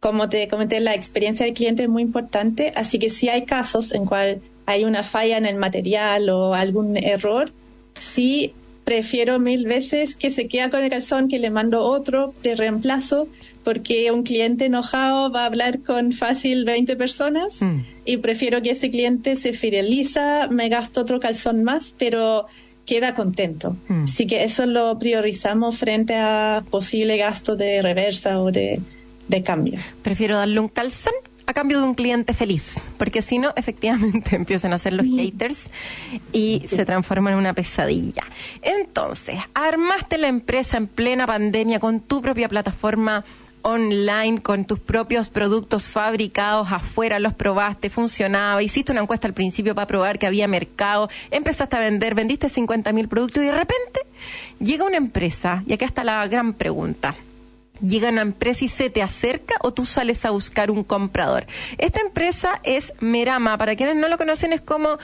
[0.00, 3.92] como te comenté, la experiencia del cliente es muy importante, así que si hay casos
[3.92, 7.52] en cual hay una falla en el material o algún error,
[7.98, 8.52] sí
[8.84, 13.28] prefiero mil veces que se quede con el calzón que le mando otro de reemplazo
[13.70, 17.78] porque un cliente enojado va a hablar con fácil 20 personas mm.
[18.04, 22.46] y prefiero que ese cliente se fideliza, me gasto otro calzón más, pero
[22.84, 23.76] queda contento.
[23.86, 24.04] Mm.
[24.06, 28.80] Así que eso lo priorizamos frente a posible gasto de reversa o de,
[29.28, 29.94] de cambios.
[30.02, 31.14] Prefiero darle un calzón
[31.50, 35.64] a cambio de un cliente feliz, porque si no, efectivamente empiezan a ser los haters
[36.32, 38.24] y se transforman en una pesadilla.
[38.62, 43.24] Entonces, armaste la empresa en plena pandemia con tu propia plataforma
[43.62, 49.74] online con tus propios productos fabricados afuera, los probaste, funcionaba, hiciste una encuesta al principio
[49.74, 54.00] para probar que había mercado, empezaste a vender, vendiste 50 mil productos y de repente
[54.58, 57.14] llega una empresa, y acá está la gran pregunta.
[57.80, 61.46] Llega una empresa y se te acerca o tú sales a buscar un comprador.
[61.78, 63.56] Esta empresa es Merama.
[63.56, 64.98] Para quienes no lo conocen es como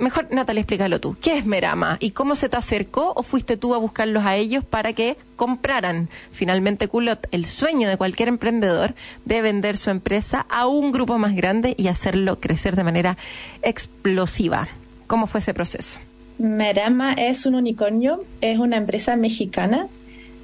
[0.00, 1.16] mejor, Natalia, explícalo tú.
[1.20, 1.96] ¿Qué es Merama?
[2.00, 6.08] ¿Y cómo se te acercó o fuiste tú a buscarlos a ellos para que compraran?
[6.32, 11.34] Finalmente, Culot, el sueño de cualquier emprendedor de vender su empresa a un grupo más
[11.34, 13.16] grande y hacerlo crecer de manera
[13.62, 14.68] explosiva.
[15.06, 15.98] ¿Cómo fue ese proceso?
[16.38, 19.88] Merama es un unicornio, es una empresa mexicana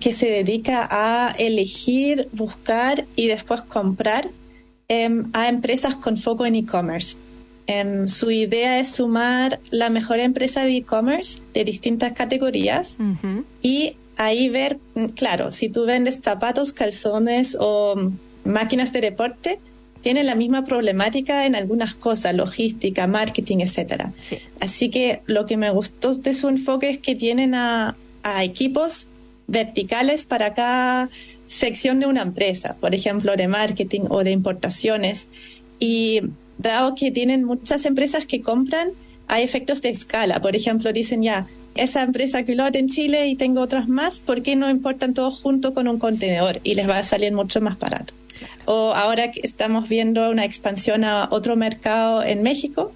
[0.01, 4.29] que se dedica a elegir, buscar y después comprar
[4.89, 7.17] em, a empresas con foco en e-commerce.
[7.67, 12.97] Em, su idea es sumar la mejor empresa de e-commerce de distintas categorías
[13.61, 19.59] y ahí ver, mm, claro, si tú vendes zapatos, calzones o mm, máquinas de deporte,
[20.01, 24.13] tiene la misma problemática en algunas cosas, logística, marketing, etcétera.
[24.61, 29.09] Así que lo que me gustó de su enfoque es que tienen a, a equipos
[29.49, 31.09] verticales para cada
[31.49, 35.27] sección de una empresa, por ejemplo, de marketing o de importaciones.
[35.81, 36.23] Y
[36.59, 38.91] dado que tienen muchas empresas que compran,
[39.29, 40.41] hay efectos de escala.
[40.41, 44.57] Por ejemplo, dicen ya, esa empresa Culot en Chile y tengo otras más, ¿por qué
[44.57, 46.61] no importan todos juntos con un contenedor?
[46.63, 48.15] Y les va a salir mucho más barato.
[48.67, 52.93] O ahora que estamos viendo una expansión a otro mercado en México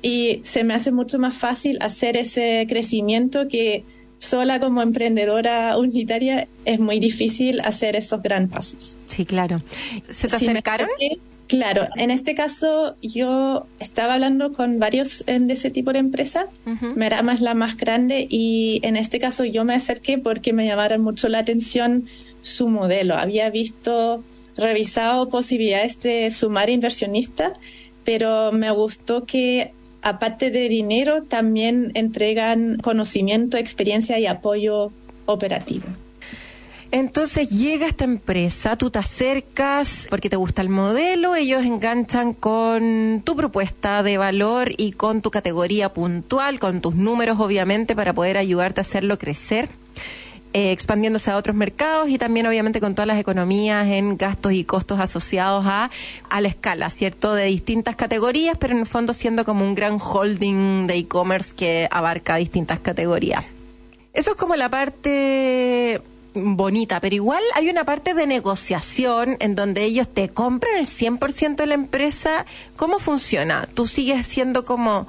[0.00, 3.84] y se me hace mucho más fácil hacer ese crecimiento que
[4.18, 8.96] sola como emprendedora unitaria es muy difícil hacer esos gran pasos.
[9.08, 9.60] Sí, claro.
[10.08, 10.88] ¿Se te acercaron?
[11.48, 16.46] Claro, en este caso yo estaba hablando con varios de ese tipo de empresa.
[16.94, 21.00] Merama es la más grande y en este caso yo me acerqué porque me llamaron
[21.00, 22.04] mucho la atención
[22.42, 23.16] su modelo.
[23.16, 24.22] Había visto,
[24.58, 27.52] revisado posibilidades de sumar inversionistas,
[28.04, 34.92] pero me gustó que aparte de dinero también entregan conocimiento, experiencia y apoyo
[35.24, 35.86] operativo.
[36.90, 43.20] Entonces llega esta empresa, tú te acercas porque te gusta el modelo, ellos enganchan con
[43.24, 48.38] tu propuesta de valor y con tu categoría puntual, con tus números obviamente para poder
[48.38, 49.68] ayudarte a hacerlo crecer.
[50.54, 54.64] Eh, expandiéndose a otros mercados y también obviamente con todas las economías en gastos y
[54.64, 55.90] costos asociados a,
[56.30, 57.34] a la escala, ¿cierto?
[57.34, 61.86] De distintas categorías, pero en el fondo siendo como un gran holding de e-commerce que
[61.90, 63.44] abarca distintas categorías.
[64.14, 66.00] Eso es como la parte
[66.34, 71.56] bonita, pero igual hay una parte de negociación en donde ellos te compran el 100%
[71.56, 72.46] de la empresa.
[72.76, 73.68] ¿Cómo funciona?
[73.74, 75.06] ¿Tú sigues siendo como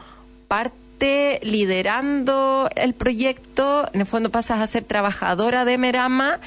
[0.48, 3.88] parte liderando el proyecto?
[3.94, 6.40] En el fondo pasas a ser trabajadora de Merama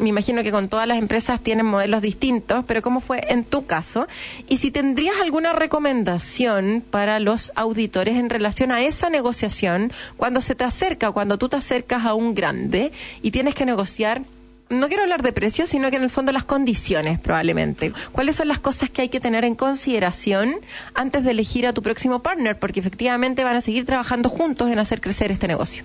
[0.00, 3.66] me imagino que con todas las empresas tienen modelos distintos, pero ¿cómo fue en tu
[3.66, 4.06] caso?
[4.48, 10.54] Y si tendrías alguna recomendación para los auditores en relación a esa negociación cuando se
[10.54, 14.22] te acerca, cuando tú te acercas a un grande y tienes que negociar
[14.70, 17.92] no quiero hablar de precios, sino que en el fondo las condiciones probablemente.
[18.12, 20.56] ¿Cuáles son las cosas que hay que tener en consideración
[20.92, 22.58] antes de elegir a tu próximo partner?
[22.58, 25.84] Porque efectivamente van a seguir trabajando juntos en hacer crecer este negocio.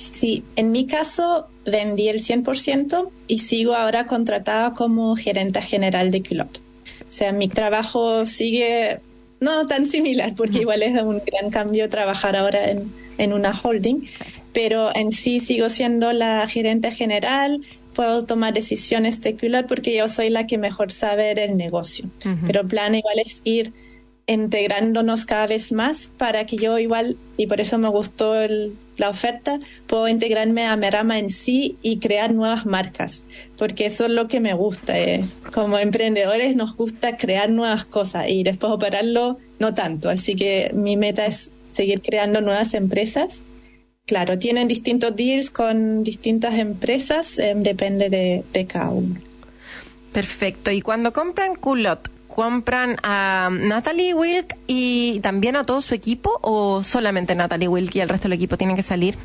[0.00, 6.22] Sí, en mi caso vendí el 100% y sigo ahora contratada como gerente general de
[6.22, 6.58] Culot.
[6.58, 9.00] O sea, mi trabajo sigue
[9.40, 14.06] no tan similar, porque igual es un gran cambio trabajar ahora en, en una holding,
[14.54, 17.60] pero en sí sigo siendo la gerente general,
[17.94, 22.06] puedo tomar decisiones de Culot porque yo soy la que mejor sabe el negocio.
[22.46, 23.74] Pero el plan igual es ir
[24.26, 28.34] integrándonos cada vez más para que yo igual, y por eso me gustó
[29.00, 33.24] la oferta, puedo integrarme a Merama en sí y crear nuevas marcas,
[33.56, 34.98] porque eso es lo que me gusta.
[34.98, 35.24] Eh.
[35.52, 40.96] Como emprendedores nos gusta crear nuevas cosas y después operarlo no tanto, así que mi
[40.96, 43.40] meta es seguir creando nuevas empresas.
[44.06, 49.16] Claro, tienen distintos deals con distintas empresas, eh, depende de, de cada uno.
[50.12, 50.70] Perfecto.
[50.70, 56.82] Y cuando compran Culot, compran a Natalie Wilk y también a todo su equipo o
[56.82, 59.16] solamente Natalie Wilk y el resto del equipo tienen que salir?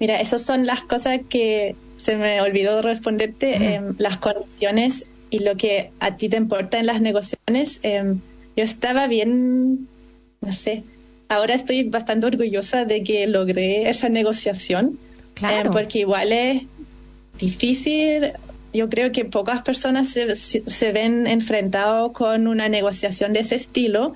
[0.00, 5.56] Mira, esas son las cosas que se me olvidó responderte, em, las condiciones y lo
[5.56, 7.80] que a ti te importa en las negociaciones.
[7.82, 8.20] Em,
[8.56, 9.88] yo estaba bien,
[10.40, 10.84] no sé,
[11.28, 14.98] ahora estoy bastante orgullosa de que logré esa negociación,
[15.34, 15.68] claro.
[15.68, 16.62] Em, porque igual es
[17.38, 18.32] difícil
[18.74, 24.14] yo creo que pocas personas se, se ven enfrentados con una negociación de ese estilo.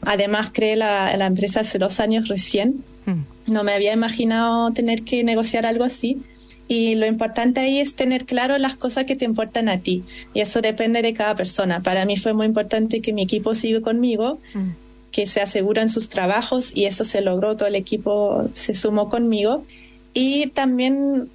[0.00, 2.82] Además, creé la, la empresa hace dos años recién.
[3.04, 3.52] Mm.
[3.52, 6.22] No me había imaginado tener que negociar algo así.
[6.68, 10.04] Y lo importante ahí es tener claro las cosas que te importan a ti.
[10.32, 11.82] Y eso depende de cada persona.
[11.82, 14.70] Para mí fue muy importante que mi equipo siga conmigo, mm.
[15.12, 17.56] que se aseguren sus trabajos y eso se logró.
[17.56, 19.66] Todo el equipo se sumó conmigo.
[20.14, 21.28] Y también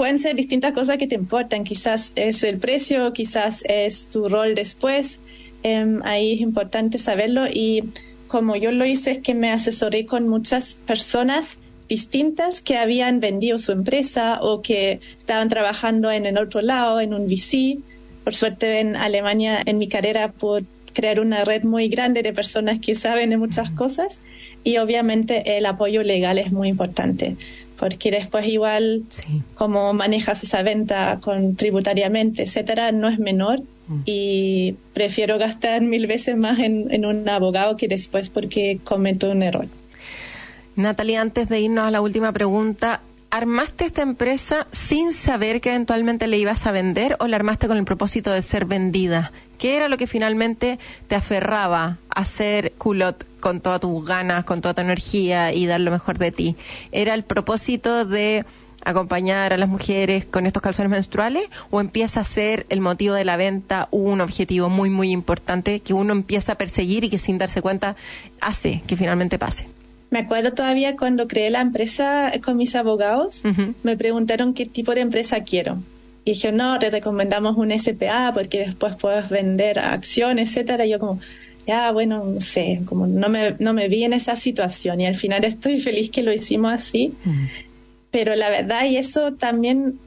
[0.00, 1.62] pueden ser distintas cosas que te importan.
[1.62, 5.20] Quizás es el precio, quizás es tu rol después.
[5.62, 7.46] Em, ahí es importante saberlo.
[7.46, 7.84] Y
[8.26, 13.58] como yo lo hice, es que me asesoré con muchas personas distintas que habían vendido
[13.58, 17.80] su empresa o que estaban trabajando en el otro lado, en un VC.
[18.24, 22.80] Por suerte en Alemania, en mi carrera, pude crear una red muy grande de personas
[22.80, 24.22] que saben de muchas cosas
[24.64, 27.36] y obviamente el apoyo legal es muy importante
[27.80, 29.04] porque después igual
[29.54, 34.00] como manejas esa venta con tributariamente, etcétera, no es menor mm.
[34.04, 39.42] y prefiero gastar mil veces más en, en un abogado que después porque cometo un
[39.42, 39.66] error.
[40.76, 43.00] Natalia, antes de irnos a la última pregunta,
[43.30, 47.78] ¿armaste esta empresa sin saber que eventualmente le ibas a vender o la armaste con
[47.78, 49.32] el propósito de ser vendida?
[49.60, 54.62] ¿Qué era lo que finalmente te aferraba a hacer culot con todas tus ganas, con
[54.62, 56.56] toda tu energía y dar lo mejor de ti?
[56.92, 58.46] ¿Era el propósito de
[58.82, 63.26] acompañar a las mujeres con estos calzones menstruales o empieza a ser el motivo de
[63.26, 67.36] la venta un objetivo muy, muy importante que uno empieza a perseguir y que sin
[67.36, 67.96] darse cuenta
[68.40, 69.66] hace que finalmente pase?
[70.08, 73.42] Me acuerdo todavía cuando creé la empresa con mis abogados,
[73.82, 75.76] me preguntaron qué tipo de empresa quiero.
[76.24, 80.84] Y dije, no, te recomendamos un SPA porque después puedes vender acciones, etcétera.
[80.86, 81.20] Y yo como,
[81.66, 85.14] ya, bueno, no sé, como no me, no me vi en esa situación y al
[85.14, 87.14] final estoy feliz que lo hicimos así.
[88.10, 89.98] Pero la verdad, y eso también,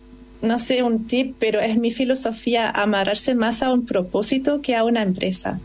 [0.41, 4.84] no sé, un tip, pero es mi filosofía amarrarse más a un propósito que a
[4.84, 5.59] una empresa.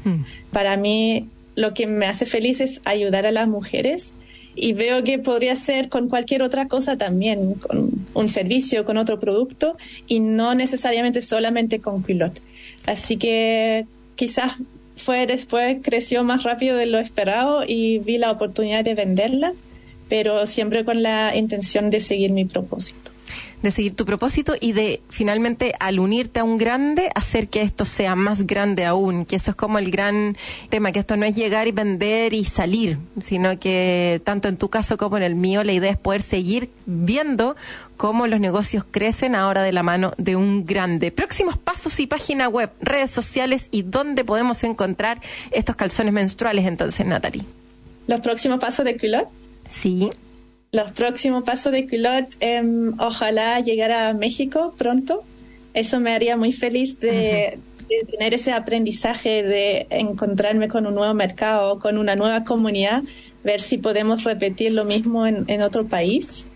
[0.52, 1.26] Para mí,
[1.56, 4.12] lo que me hace feliz es ayudar a las mujeres
[4.60, 9.18] y veo que podría ser con cualquier otra cosa también, con un servicio, con otro
[9.20, 12.40] producto y no necesariamente solamente con culotte.
[12.86, 13.86] Así que
[14.16, 14.54] quizás
[14.96, 19.52] fue después, creció más rápido de lo esperado y vi la oportunidad de venderla,
[20.08, 23.10] pero siempre con la intención de seguir mi propósito
[23.62, 27.84] de seguir tu propósito y de finalmente al unirte a un grande hacer que esto
[27.84, 30.36] sea más grande aún, que eso es como el gran
[30.68, 34.68] tema, que esto no es llegar y vender y salir, sino que tanto en tu
[34.68, 37.56] caso como en el mío la idea es poder seguir viendo
[37.96, 41.10] cómo los negocios crecen ahora de la mano de un grande.
[41.10, 47.04] Próximos pasos y página web, redes sociales y dónde podemos encontrar estos calzones menstruales entonces,
[47.06, 47.44] Natalie.
[48.06, 49.28] Los próximos pasos de Culot.
[49.68, 50.10] Sí
[50.78, 55.24] los próximos pasos de Culot, em, ojalá llegar a México pronto.
[55.74, 57.58] Eso me haría muy feliz de,
[58.12, 63.02] tener ese aprendizaje, de encontrarme con un nuevo mercado, con una nueva comunidad,
[63.42, 66.46] ver si podemos repetir lo mismo en, otro país.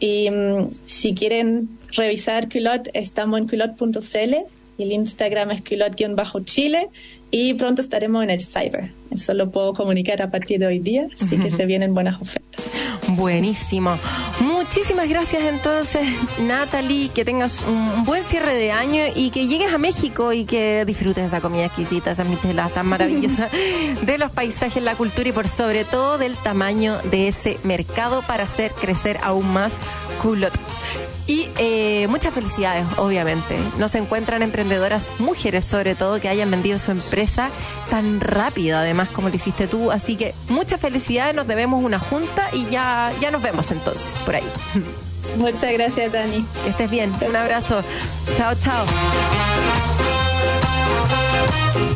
[0.00, 4.34] Y em, si quieren revisar Culot, estamos en culot.cl
[4.76, 6.88] y el Instagram es culot-chile
[7.30, 8.90] y pronto estaremos en el cyber.
[9.10, 12.66] Eso lo puedo comunicar a partir de hoy día, así que se vienen buenas ofertas.
[13.16, 13.98] Buenísimo.
[14.40, 16.06] Muchísimas gracias entonces,
[16.40, 20.84] Natalie, que tengas un buen cierre de año y que llegues a México y que
[20.86, 23.50] disfrutes esa comida exquisita, esas mistelas tan maravillosas
[24.02, 28.44] de los paisajes, la cultura y por sobre todo del tamaño de ese mercado para
[28.44, 29.74] hacer crecer aún más
[30.22, 30.52] Culot.
[31.26, 33.58] Y eh, muchas felicidades, obviamente.
[33.78, 37.50] No se encuentran emprendedoras mujeres, sobre todo, que hayan vendido su empresa
[37.90, 39.90] tan rápido, además, como lo hiciste tú.
[39.90, 44.36] Así que muchas felicidades, nos debemos una junta y ya, ya nos vemos entonces por
[44.36, 44.48] ahí.
[45.36, 46.46] Muchas gracias, Dani.
[46.62, 47.12] Que estés bien.
[47.26, 47.82] Un abrazo.
[48.36, 48.86] Chao, chao.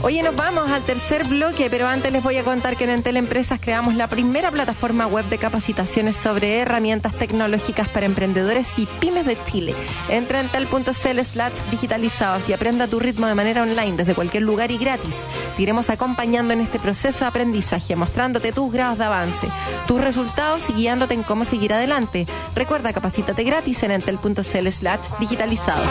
[0.03, 3.18] Oye, nos vamos al tercer bloque, pero antes les voy a contar que en Entel
[3.18, 9.26] Empresas creamos la primera plataforma web de capacitaciones sobre herramientas tecnológicas para emprendedores y pymes
[9.26, 9.74] de Chile.
[10.09, 14.70] Entra en entel.cl slash digitalizados y aprenda tu ritmo de manera online desde cualquier lugar
[14.70, 15.14] y gratis.
[15.57, 19.49] Te iremos acompañando en este proceso de aprendizaje, mostrándote tus grados de avance,
[19.86, 22.26] tus resultados y guiándote en cómo seguir adelante.
[22.55, 25.91] Recuerda, capacítate gratis en entel.cl slash digitalizados.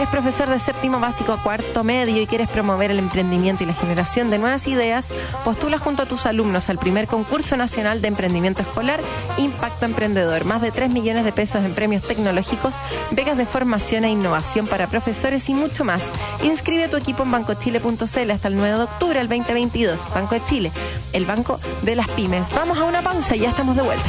[0.00, 3.74] Eres profesor de séptimo básico a cuarto medio y quieres promover el emprendimiento y la
[3.74, 5.04] generación de nuevas ideas,
[5.44, 8.98] postula junto a tus alumnos al primer concurso nacional de emprendimiento escolar
[9.36, 10.46] Impacto Emprendedor.
[10.46, 12.72] Más de 3 millones de pesos en premios tecnológicos,
[13.10, 16.00] becas de formación e innovación para profesores y mucho más.
[16.44, 20.06] Inscribe tu equipo en bancochile.cl hasta el 9 de octubre del 2022.
[20.14, 20.72] Banco de Chile,
[21.12, 22.48] el banco de las pymes.
[22.54, 24.08] Vamos a una pausa y ya estamos de vuelta.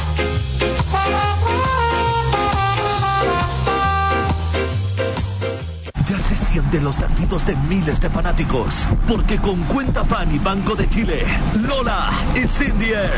[6.52, 8.86] Siente los latidos de miles de fanáticos.
[9.08, 11.24] Porque con Cuenta Pan y Banco de Chile,
[11.66, 13.10] Lola es in the air.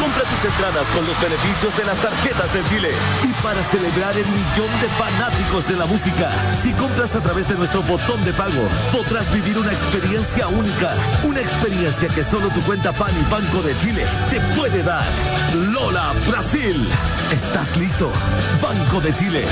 [0.00, 2.88] Compra tus entradas con los beneficios de las tarjetas de Chile.
[3.24, 6.30] Y para celebrar el millón de fanáticos de la música,
[6.62, 10.94] si compras a través de nuestro botón de pago, podrás vivir una experiencia única.
[11.24, 15.04] Una experiencia que solo tu cuenta Pan y Banco de Chile te puede dar.
[15.74, 16.88] Lola Brasil.
[17.30, 18.10] ¿Estás listo?
[18.62, 19.44] Banco de Chile.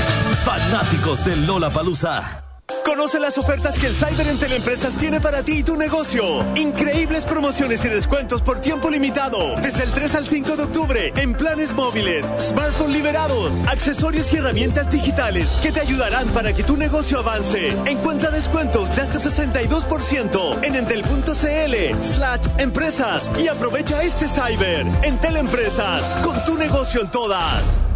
[0.43, 2.46] Fanáticos de Lola Palusa.
[2.85, 6.43] Conoce las ofertas que el Cyber en Teleempresas tiene para ti y tu negocio.
[6.55, 9.55] Increíbles promociones y descuentos por tiempo limitado.
[9.61, 14.91] Desde el 3 al 5 de octubre en planes móviles, smartphones liberados, accesorios y herramientas
[14.91, 17.69] digitales que te ayudarán para que tu negocio avance.
[17.85, 26.03] Encuentra descuentos de hasta 62% en entel.cl slash empresas y aprovecha este Cyber en Teleempresas
[26.21, 27.86] con tu negocio en todas.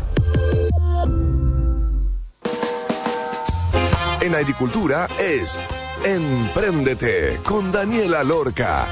[4.22, 5.58] En agricultura es
[6.06, 8.86] Empréndete con Daniela Lorca.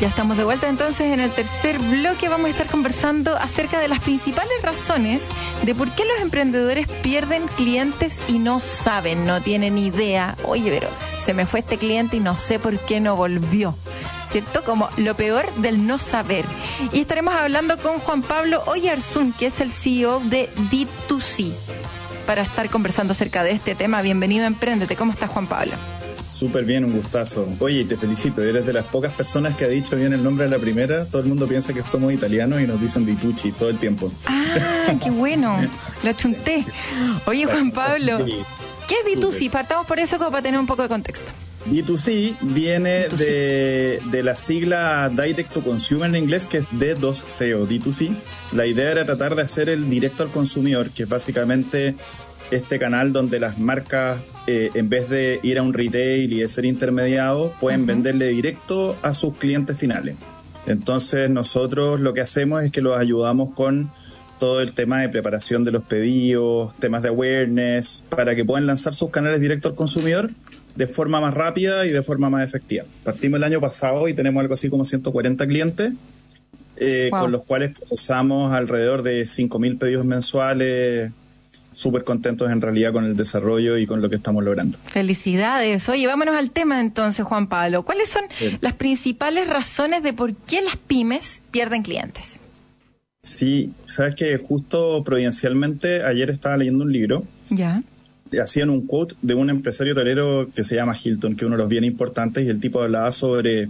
[0.00, 2.30] Ya estamos de vuelta entonces en el tercer bloque.
[2.30, 5.22] Vamos a estar conversando acerca de las principales razones
[5.64, 10.34] de por qué los emprendedores pierden clientes y no saben, no tienen idea.
[10.44, 10.88] Oye, pero
[11.22, 13.74] se me fue este cliente y no sé por qué no volvió.
[14.28, 14.64] ¿Cierto?
[14.64, 16.46] Como lo peor del no saber.
[16.92, 21.52] Y estaremos hablando con Juan Pablo Oyarzún, que es el CEO de D2C
[22.28, 24.02] para estar conversando acerca de este tema.
[24.02, 24.96] Bienvenido a Emprendete.
[24.96, 25.72] ¿Cómo estás, Juan Pablo?
[26.30, 27.48] Súper bien, un gustazo.
[27.58, 30.50] Oye, te felicito, eres de las pocas personas que ha dicho bien el nombre de
[30.50, 31.06] la primera.
[31.06, 34.12] Todo el mundo piensa que somos italianos y nos dicen Ditucci todo el tiempo.
[34.26, 35.56] Ah, qué bueno,
[36.02, 36.66] lo chunté.
[37.24, 39.48] Oye, Juan Pablo, ¿qué es Ditucci?
[39.48, 41.32] Partamos por eso como para tener un poco de contexto.
[41.70, 47.66] D2C viene De, de, la sigla Direct to Consumer en inglés, que es D2C o
[47.66, 48.14] D2C.
[48.52, 51.94] La idea era tratar de hacer el directo al consumidor, que es básicamente
[52.50, 56.48] este canal donde las marcas, eh, en vez de ir a un retail y de
[56.48, 60.16] ser intermediados, pueden venderle directo a sus clientes finales.
[60.66, 63.90] Entonces nosotros lo que hacemos es que los ayudamos con
[64.38, 68.94] todo el tema de preparación de los pedidos, temas de awareness, para que puedan lanzar
[68.94, 70.30] sus canales directo al consumidor
[70.78, 72.84] de forma más rápida y de forma más efectiva.
[73.02, 75.92] Partimos el año pasado y tenemos algo así como 140 clientes,
[76.76, 81.10] eh, con los cuales procesamos alrededor de 5.000 pedidos mensuales,
[81.72, 84.78] súper contentos en realidad con el desarrollo y con lo que estamos logrando.
[84.84, 85.88] Felicidades.
[85.88, 87.82] Oye, vámonos al tema entonces, Juan Pablo.
[87.82, 88.22] ¿Cuáles son
[88.60, 92.38] las principales razones de por qué las pymes pierden clientes?
[93.20, 97.24] Sí, sabes que justo providencialmente ayer estaba leyendo un libro.
[97.50, 97.82] Ya
[98.40, 101.62] hacían un quote de un empresario torero que se llama Hilton, que es uno de
[101.62, 103.68] los bien importantes, y el tipo hablaba sobre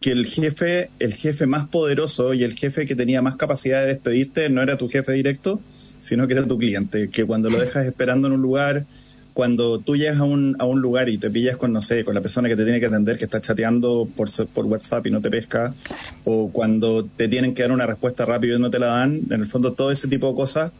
[0.00, 3.94] que el jefe, el jefe más poderoso y el jefe que tenía más capacidad de
[3.94, 5.60] despedirte no era tu jefe directo,
[6.00, 8.84] sino que era tu cliente, que cuando lo dejas esperando en un lugar,
[9.32, 12.14] cuando tú llegas a un, a un lugar y te pillas con, no sé, con
[12.14, 15.22] la persona que te tiene que atender, que está chateando por, por WhatsApp y no
[15.22, 15.74] te pesca,
[16.24, 19.40] o cuando te tienen que dar una respuesta rápido y no te la dan, en
[19.40, 20.70] el fondo todo ese tipo de cosas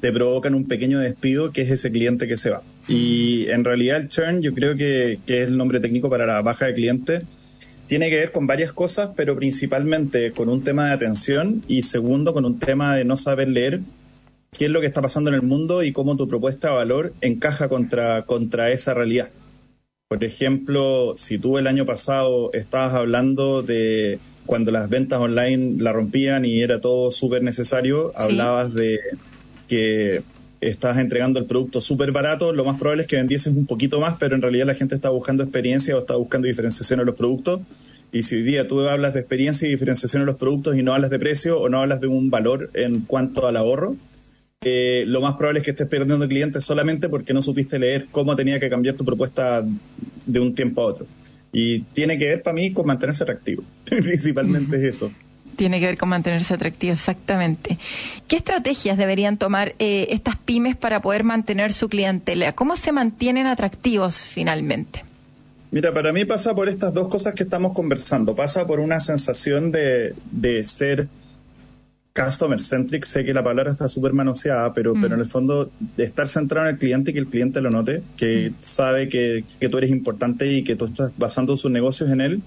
[0.00, 2.62] te provocan un pequeño despido que es ese cliente que se va.
[2.88, 6.42] Y en realidad el churn, yo creo que, que es el nombre técnico para la
[6.42, 7.24] baja de clientes,
[7.86, 12.32] tiene que ver con varias cosas, pero principalmente con un tema de atención y segundo
[12.32, 13.80] con un tema de no saber leer
[14.56, 17.12] qué es lo que está pasando en el mundo y cómo tu propuesta de valor
[17.20, 19.30] encaja contra, contra esa realidad.
[20.08, 25.92] Por ejemplo, si tú el año pasado estabas hablando de cuando las ventas online la
[25.92, 28.98] rompían y era todo súper necesario, hablabas de
[29.70, 30.22] que
[30.60, 34.16] estás entregando el producto súper barato, lo más probable es que vendieses un poquito más,
[34.18, 37.60] pero en realidad la gente está buscando experiencia o está buscando diferenciación en los productos.
[38.12, 40.92] Y si hoy día tú hablas de experiencia y diferenciación en los productos y no
[40.92, 43.96] hablas de precio o no hablas de un valor en cuanto al ahorro,
[44.62, 48.34] eh, lo más probable es que estés perdiendo clientes solamente porque no supiste leer cómo
[48.34, 49.64] tenía que cambiar tu propuesta
[50.26, 51.06] de un tiempo a otro.
[51.52, 53.62] Y tiene que ver para mí con mantenerse atractivo.
[53.84, 55.12] Principalmente es eso
[55.60, 57.78] tiene que ver con mantenerse atractivo, exactamente.
[58.28, 62.54] ¿Qué estrategias deberían tomar eh, estas pymes para poder mantener su clientela?
[62.54, 65.04] ¿Cómo se mantienen atractivos finalmente?
[65.70, 68.34] Mira, para mí pasa por estas dos cosas que estamos conversando.
[68.34, 71.08] Pasa por una sensación de, de ser
[72.14, 73.04] customer centric.
[73.04, 76.68] Sé que la palabra está súper manoseada, pero, pero en el fondo de estar centrado
[76.68, 79.90] en el cliente y que el cliente lo note, que sabe que, que tú eres
[79.90, 82.42] importante y que tú estás basando sus negocios en él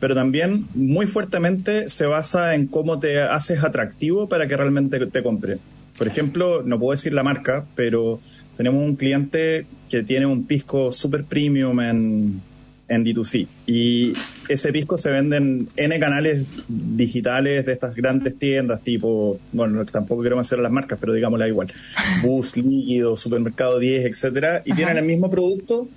[0.00, 5.22] pero también muy fuertemente se basa en cómo te haces atractivo para que realmente te
[5.22, 5.58] compre.
[5.96, 8.20] Por ejemplo, no puedo decir la marca, pero
[8.56, 12.40] tenemos un cliente que tiene un pisco super premium en,
[12.88, 13.46] en D2C.
[13.66, 14.12] Y
[14.48, 20.22] ese pisco se vende en N canales digitales de estas grandes tiendas, tipo, bueno, tampoco
[20.22, 21.72] quiero mencionar las marcas, pero digámosla igual,
[22.22, 25.88] Bus, Líquido, Supermercado 10, etcétera, y tienen el mismo producto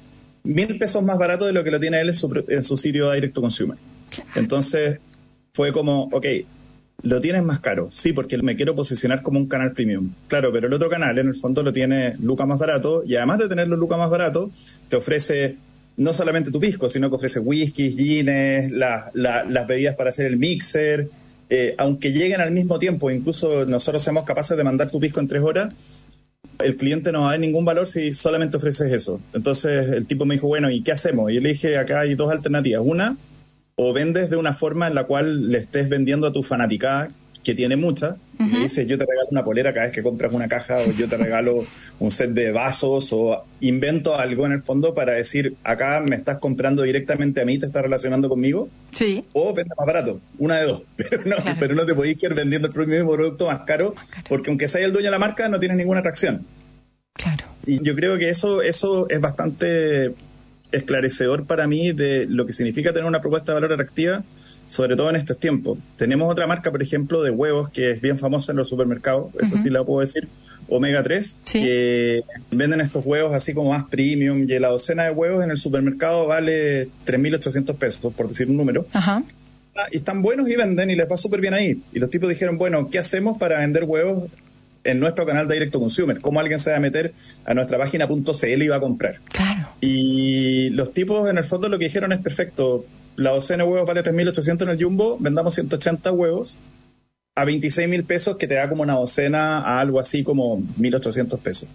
[0.43, 3.12] mil pesos más barato de lo que lo tiene él en su, en su sitio
[3.12, 3.78] Directo Consumer.
[4.36, 4.99] Entonces,
[5.53, 6.26] fue como, ok,
[7.01, 10.12] lo tienes más caro, sí, porque me quiero posicionar como un canal premium.
[10.28, 13.39] Claro, pero el otro canal en el fondo lo tiene Luca más barato y además
[13.39, 14.51] de tenerlo Luca más barato,
[14.89, 15.55] te ofrece
[15.97, 21.10] no solamente tu pisco, sino que ofrece whiskies, gines, las bebidas para hacer el mixer.
[21.49, 25.28] Eh, aunque lleguen al mismo tiempo, incluso nosotros seamos capaces de mandar tu pisco en
[25.28, 25.74] tres horas,
[26.60, 29.20] el cliente no va a dar ningún valor si solamente ofreces eso.
[29.34, 31.32] Entonces el tipo me dijo, bueno, ¿y qué hacemos?
[31.32, 32.82] Y yo le dije, acá hay dos alternativas.
[32.84, 33.18] Una,
[33.82, 37.08] o vendes de una forma en la cual le estés vendiendo a tu fanaticada,
[37.46, 40.34] que tiene mucha, y le dices, yo te regalo una polera cada vez que compras
[40.34, 41.64] una caja, o yo te regalo
[42.00, 46.40] un set de vasos, o invento algo en el fondo para decir, acá me estás
[46.40, 49.24] comprando directamente a mí, te estás relacionando conmigo, sí.
[49.32, 52.68] o vende más barato, una de dos, pero no, pero no te podéis ir vendiendo
[52.68, 53.96] el mismo producto más caro,
[54.28, 56.46] porque aunque sea el dueño de la marca, no tienes ninguna atracción.
[57.14, 57.46] Claro.
[57.66, 60.14] Y yo creo que eso, eso es bastante
[60.72, 64.24] esclarecedor para mí de lo que significa tener una propuesta de valor atractiva
[64.70, 65.80] sobre todo en estos tiempos.
[65.97, 69.57] Tenemos otra marca, por ejemplo, de huevos que es bien famosa en los supermercados, eso
[69.57, 70.28] sí la puedo decir,
[70.70, 75.43] Omega 3, que venden estos huevos así como más premium y la docena de huevos
[75.43, 78.86] en el supermercado vale 3.800 pesos, por decir un número.
[78.93, 79.24] Ajá.
[79.76, 81.82] Ah, y están buenos y venden y les va súper bien ahí.
[81.91, 84.26] Y los tipos dijeron, bueno, ¿qué hacemos para vender huevos
[84.84, 86.20] en nuestro canal de Directo Consumer?
[86.22, 87.14] ¿Cómo alguien se va a meter
[87.46, 89.20] a nuestra página .cl y va a comprar?
[89.32, 89.70] Claro.
[89.82, 92.86] Y los tipos en el fondo lo que dijeron es perfecto
[93.20, 96.58] la docena de huevos vale 3.800 en el Jumbo, vendamos 180 huevos
[97.36, 101.40] a 26 mil pesos, que te da como una docena a algo así como 1.800
[101.40, 101.70] pesos.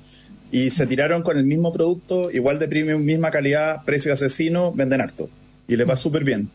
[0.51, 5.01] Y se tiraron con el mismo producto, igual de premium, misma calidad, precio asesino, venden
[5.01, 5.29] harto.
[5.67, 6.49] Y les va súper bien.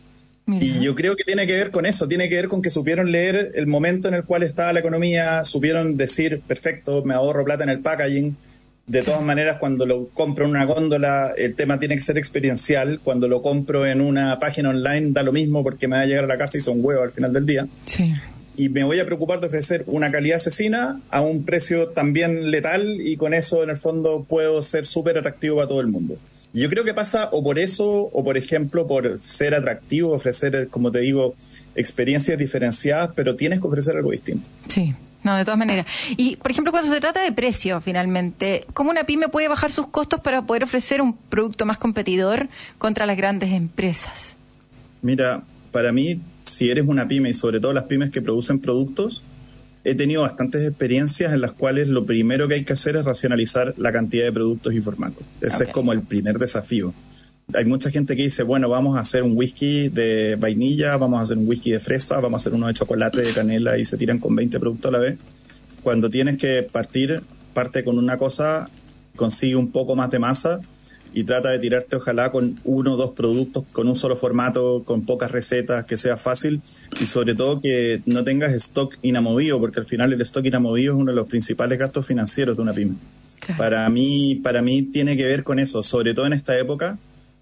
[0.59, 3.11] Y yo creo que tiene que ver con eso, tiene que ver con que supieron
[3.11, 7.63] leer el momento en el cual estaba la economía, supieron decir, perfecto, me ahorro plata
[7.63, 8.35] en el packaging,
[8.89, 12.99] de todas maneras, cuando lo compro en una góndola, el tema tiene que ser experiencial.
[13.03, 16.23] Cuando lo compro en una página online, da lo mismo porque me va a llegar
[16.23, 17.67] a la casa y son huevos al final del día.
[17.85, 18.11] Sí.
[18.57, 22.99] Y me voy a preocupar de ofrecer una calidad asesina a un precio también letal
[22.99, 26.17] y con eso, en el fondo, puedo ser súper atractivo para todo el mundo.
[26.53, 30.91] Yo creo que pasa o por eso, o por ejemplo, por ser atractivo, ofrecer, como
[30.91, 31.35] te digo,
[31.75, 34.47] experiencias diferenciadas, pero tienes que ofrecer algo distinto.
[34.67, 34.93] Sí.
[35.21, 35.85] No, de todas maneras.
[36.15, 39.87] Y, por ejemplo, cuando se trata de precio, finalmente, ¿cómo una pyme puede bajar sus
[39.87, 42.47] costos para poder ofrecer un producto más competidor
[42.77, 44.37] contra las grandes empresas?
[45.01, 49.23] Mira, para mí, si eres una pyme y sobre todo las pymes que producen productos,
[49.89, 53.73] he tenido bastantes experiencias en las cuales lo primero que hay que hacer es racionalizar
[53.77, 55.23] la cantidad de productos y formatos.
[55.41, 56.93] Ese es como el primer desafío.
[57.53, 61.23] Hay mucha gente que dice, bueno, vamos a hacer un whisky de vainilla, vamos a
[61.23, 63.97] hacer un whisky de fresa, vamos a hacer uno de chocolate, de canela y se
[63.97, 65.17] tiran con 20 productos a la vez.
[65.81, 67.21] Cuando tienes que partir,
[67.55, 68.69] parte con una cosa,
[69.15, 70.61] consigue un poco más de masa
[71.13, 75.05] y trata de tirarte ojalá con uno o dos productos, con un solo formato, con
[75.05, 76.61] pocas recetas, que sea fácil
[76.99, 80.99] y sobre todo que no tengas stock inamovido, porque al final el stock inamovido es
[80.99, 82.95] uno de los principales gastos financieros de una pyme.
[83.57, 86.97] Para mí, para mí tiene que ver con eso, sobre todo en esta época,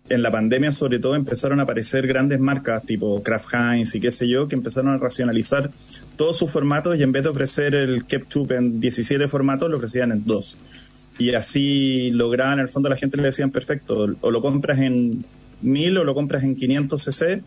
[0.09, 4.11] en la pandemia sobre todo empezaron a aparecer grandes marcas tipo Kraft Heinz y qué
[4.11, 5.69] sé yo, que empezaron a racionalizar
[6.15, 10.11] todos sus formatos y en vez de ofrecer el ketchup en 17 formatos, lo ofrecían
[10.11, 10.57] en dos.
[11.17, 15.25] Y así lograban, en el fondo la gente le decían, perfecto, o lo compras en
[15.61, 17.41] 1000 o lo compras en 500 cc,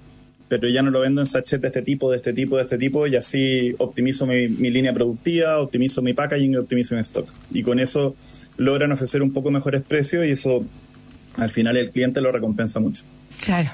[0.49, 2.77] pero ya no lo vendo en sachet de este tipo, de este tipo, de este
[2.77, 7.29] tipo, y así optimizo mi, mi línea productiva, optimizo mi packaging y optimizo mi stock.
[7.53, 8.17] Y con eso
[8.57, 10.65] logran ofrecer un poco mejores precios y eso
[11.37, 13.05] al final el cliente lo recompensa mucho.
[13.45, 13.71] Claro.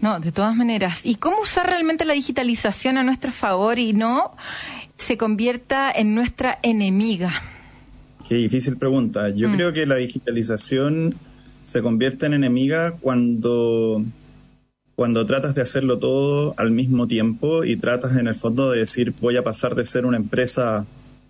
[0.00, 1.00] No, de todas maneras.
[1.04, 4.36] ¿Y cómo usar realmente la digitalización a nuestro favor y no
[4.96, 7.32] se convierta en nuestra enemiga?
[8.28, 9.28] Qué difícil pregunta.
[9.30, 9.54] Yo mm.
[9.54, 11.14] creo que la digitalización
[11.64, 14.04] se convierte en enemiga cuando,
[14.94, 19.14] cuando tratas de hacerlo todo al mismo tiempo y tratas en el fondo de decir
[19.20, 20.86] voy a pasar de ser una empresa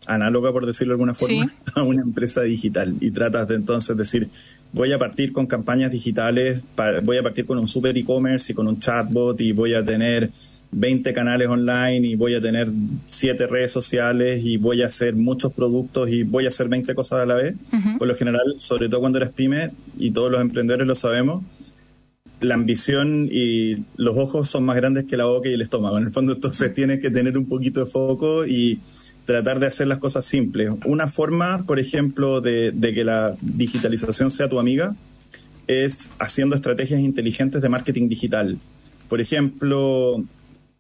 [0.07, 2.95] análoga, por decirlo de alguna forma, a una empresa digital.
[3.01, 4.29] Y tratas de entonces decir
[4.73, 6.63] voy a partir con campañas digitales,
[7.03, 10.31] voy a partir con un super e-commerce y con un chatbot y voy a tener
[10.79, 12.69] 20 canales online y voy a tener
[13.07, 17.23] 7 redes sociales y voy a hacer muchos productos y voy a hacer 20 cosas
[17.23, 17.55] a la vez.
[17.99, 21.43] Por lo general, sobre todo cuando eres pyme y todos los emprendedores lo sabemos,
[22.41, 25.97] la ambición y los ojos son más grandes que la boca y el estómago.
[25.97, 28.79] En el fondo, entonces tienes que tener un poquito de foco y
[29.25, 30.71] tratar de hacer las cosas simples.
[30.85, 34.95] Una forma, por ejemplo, de, que la digitalización sea tu amiga
[35.67, 38.59] es haciendo estrategias inteligentes de marketing digital.
[39.09, 40.23] Por ejemplo,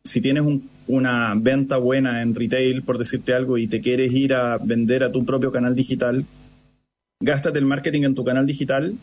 [0.07, 0.45] si tienes
[0.87, 5.13] una venta buena en retail, por decirte algo, y te quieres ir a vender a
[5.13, 6.25] tu propio canal digital,
[7.21, 8.95] gástate el marketing en tu canal digital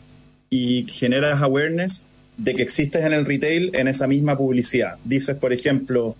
[0.50, 4.96] y generas awareness de que existes en el retail en esa misma publicidad.
[5.04, 6.16] Dices, por ejemplo,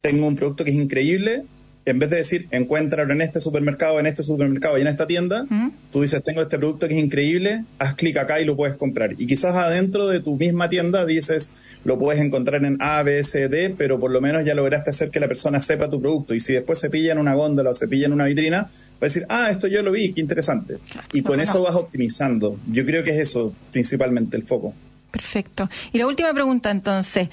[0.00, 1.44] tengo un producto que es increíble,
[1.84, 5.46] en vez de decir, encuéntralo en este supermercado, en este supermercado y en esta tienda,
[5.90, 9.14] tú dices, tengo este producto que es increíble, haz clic acá y lo puedes comprar.
[9.18, 11.52] Y quizás adentro de tu misma tienda dices,
[11.84, 15.10] lo puedes encontrar en A, B, C, D, pero por lo menos ya lograste hacer
[15.10, 16.34] que la persona sepa tu producto.
[16.34, 18.68] Y si después se pilla en una góndola o se pilla en una vitrina, va
[19.00, 20.78] a decir, ah, esto yo lo vi, qué interesante.
[21.12, 22.58] y con eso vas optimizando.
[22.70, 24.74] Yo creo que es eso principalmente el foco.
[25.10, 25.68] Perfecto.
[25.92, 27.28] Y la última pregunta entonces,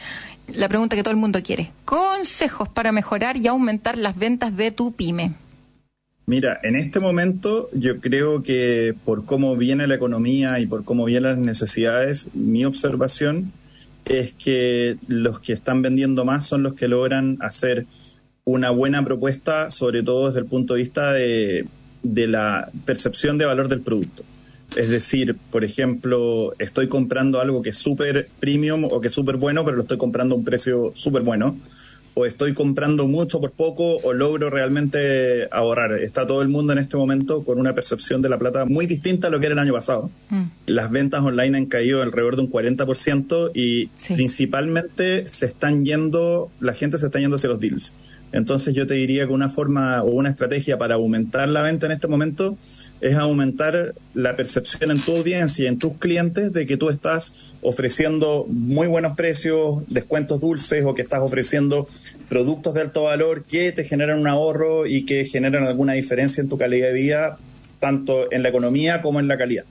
[0.47, 1.71] la pregunta que todo el mundo quiere.
[1.85, 5.33] Consejos para mejorar y aumentar las ventas de tu pyme.
[6.25, 11.05] Mira, en este momento yo creo que por cómo viene la economía y por cómo
[11.05, 13.51] vienen las necesidades, mi observación
[14.05, 17.85] es que los que están vendiendo más son los que logran hacer
[18.43, 21.65] una buena propuesta, sobre todo desde el punto de vista de,
[22.03, 24.23] de la percepción de valor del producto.
[24.75, 29.37] Es decir, por ejemplo, estoy comprando algo que es súper premium o que es súper
[29.37, 31.57] bueno, pero lo estoy comprando a un precio súper bueno.
[32.19, 35.93] O estoy comprando mucho por poco o logro realmente ahorrar.
[35.93, 39.27] Está todo el mundo en este momento con una percepción de la plata muy distinta
[39.27, 40.11] a lo que era el año pasado.
[40.29, 40.43] Mm.
[40.65, 46.73] Las ventas online han caído alrededor de un 40% y principalmente se están yendo, la
[46.73, 47.95] gente se está yendo hacia los deals.
[48.33, 51.93] Entonces yo te diría que una forma o una estrategia para aumentar la venta en
[51.93, 52.57] este momento
[53.01, 57.55] es aumentar la percepción en tu audiencia y en tus clientes de que tú estás
[57.61, 61.87] ofreciendo muy buenos precios, descuentos dulces o que estás ofreciendo
[62.27, 66.49] productos de alto valor que te generan un ahorro y que generan alguna diferencia en
[66.49, 67.37] tu calidad de vida,
[67.79, 69.65] tanto en la economía como en la calidad.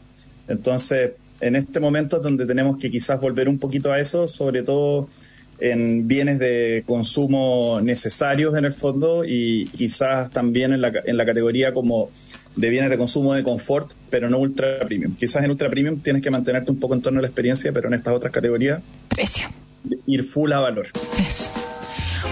[0.48, 4.62] Entonces, en este momento es donde tenemos que quizás volver un poquito a eso, sobre
[4.62, 5.08] todo
[5.60, 11.26] en bienes de consumo necesarios en el fondo y quizás también en la, en la
[11.26, 12.10] categoría como
[12.58, 15.14] de bienes de consumo de confort, pero no ultra premium.
[15.14, 17.88] Quizás en ultra premium tienes que mantenerte un poco en torno a la experiencia, pero
[17.88, 18.80] en estas otras categorías...
[19.08, 19.48] Precio.
[20.06, 20.88] Ir full a valor.
[21.24, 21.50] Eso.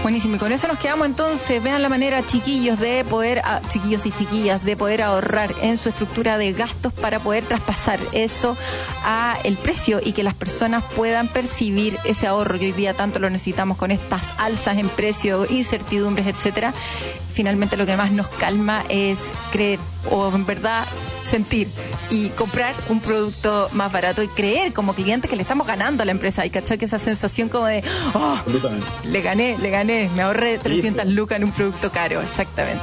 [0.03, 1.63] Buenísimo, y con eso nos quedamos entonces.
[1.63, 5.89] Vean la manera, chiquillos, de poder, ah, chiquillos y chiquillas, de poder ahorrar en su
[5.89, 8.55] estructura de gastos para poder traspasar eso
[9.03, 13.19] a el precio y que las personas puedan percibir ese ahorro que hoy día tanto
[13.19, 16.73] lo necesitamos con estas alzas en precio, incertidumbres, etcétera.
[17.33, 19.19] Finalmente lo que más nos calma es
[19.51, 19.79] creer
[20.11, 20.85] o en verdad
[21.27, 21.67] sentir
[22.09, 26.05] y comprar un producto más barato y creer como cliente que le estamos ganando a
[26.05, 27.83] la empresa y cachar que esa sensación como de,
[28.13, 28.39] oh,
[29.03, 32.81] le gané, le gané, me ahorré 300 lucas en un producto caro, exactamente.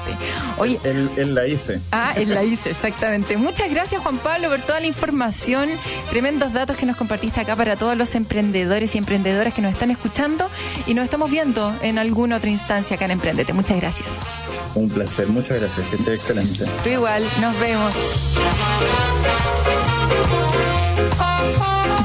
[0.58, 1.80] Oye, él, la hice.
[1.90, 3.36] Ah, él la hice, exactamente.
[3.36, 5.68] Muchas gracias Juan Pablo por toda la información,
[6.10, 9.90] tremendos datos que nos compartiste acá para todos los emprendedores y emprendedoras que nos están
[9.90, 10.50] escuchando
[10.86, 13.52] y nos estamos viendo en alguna otra instancia acá en Emprendete.
[13.52, 14.43] Muchas gracias.
[14.74, 16.64] Un placer, muchas gracias, esté excelente.
[16.82, 17.94] Tú igual, nos vemos.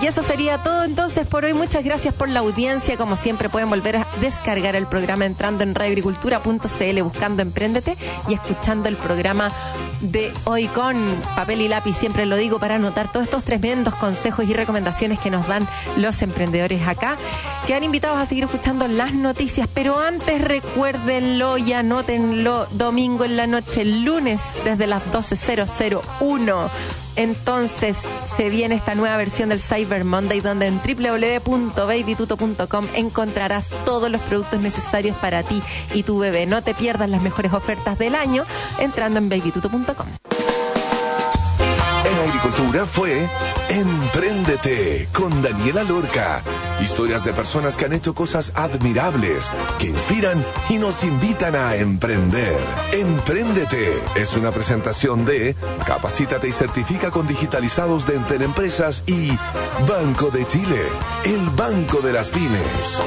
[0.01, 1.53] Y eso sería todo entonces por hoy.
[1.53, 2.95] Muchas gracias por la audiencia.
[2.95, 7.97] Como siempre pueden volver a descargar el programa entrando en radioagricultura.cl buscando Emprendete
[8.29, 9.51] y escuchando el programa
[9.99, 10.95] de hoy con
[11.35, 11.97] papel y lápiz.
[11.97, 16.21] Siempre lo digo para anotar todos estos tremendos consejos y recomendaciones que nos dan los
[16.21, 17.17] emprendedores acá.
[17.67, 23.47] Quedan invitados a seguir escuchando las noticias, pero antes recuérdenlo y anótenlo domingo en la
[23.47, 26.69] noche, lunes desde las 12.001
[27.15, 27.97] entonces
[28.35, 34.61] se viene esta nueva versión del Cyber Monday donde en www.babytuto.com encontrarás todos los productos
[34.61, 35.61] necesarios para ti
[35.93, 36.45] y tu bebé.
[36.45, 38.45] No te pierdas las mejores ofertas del año
[38.79, 40.07] entrando en babytuto.com.
[42.05, 43.27] En agricultura fue
[43.69, 46.41] Empréndete con Daniela Lorca
[46.81, 49.49] Historias de personas que han hecho cosas admirables,
[49.79, 52.57] que inspiran y nos invitan a emprender.
[52.93, 55.55] Empréndete es una presentación de
[55.85, 59.31] Capacítate y certifica con digitalizados de Enter Empresas y
[59.87, 60.81] Banco de Chile,
[61.25, 63.01] el banco de las pymes.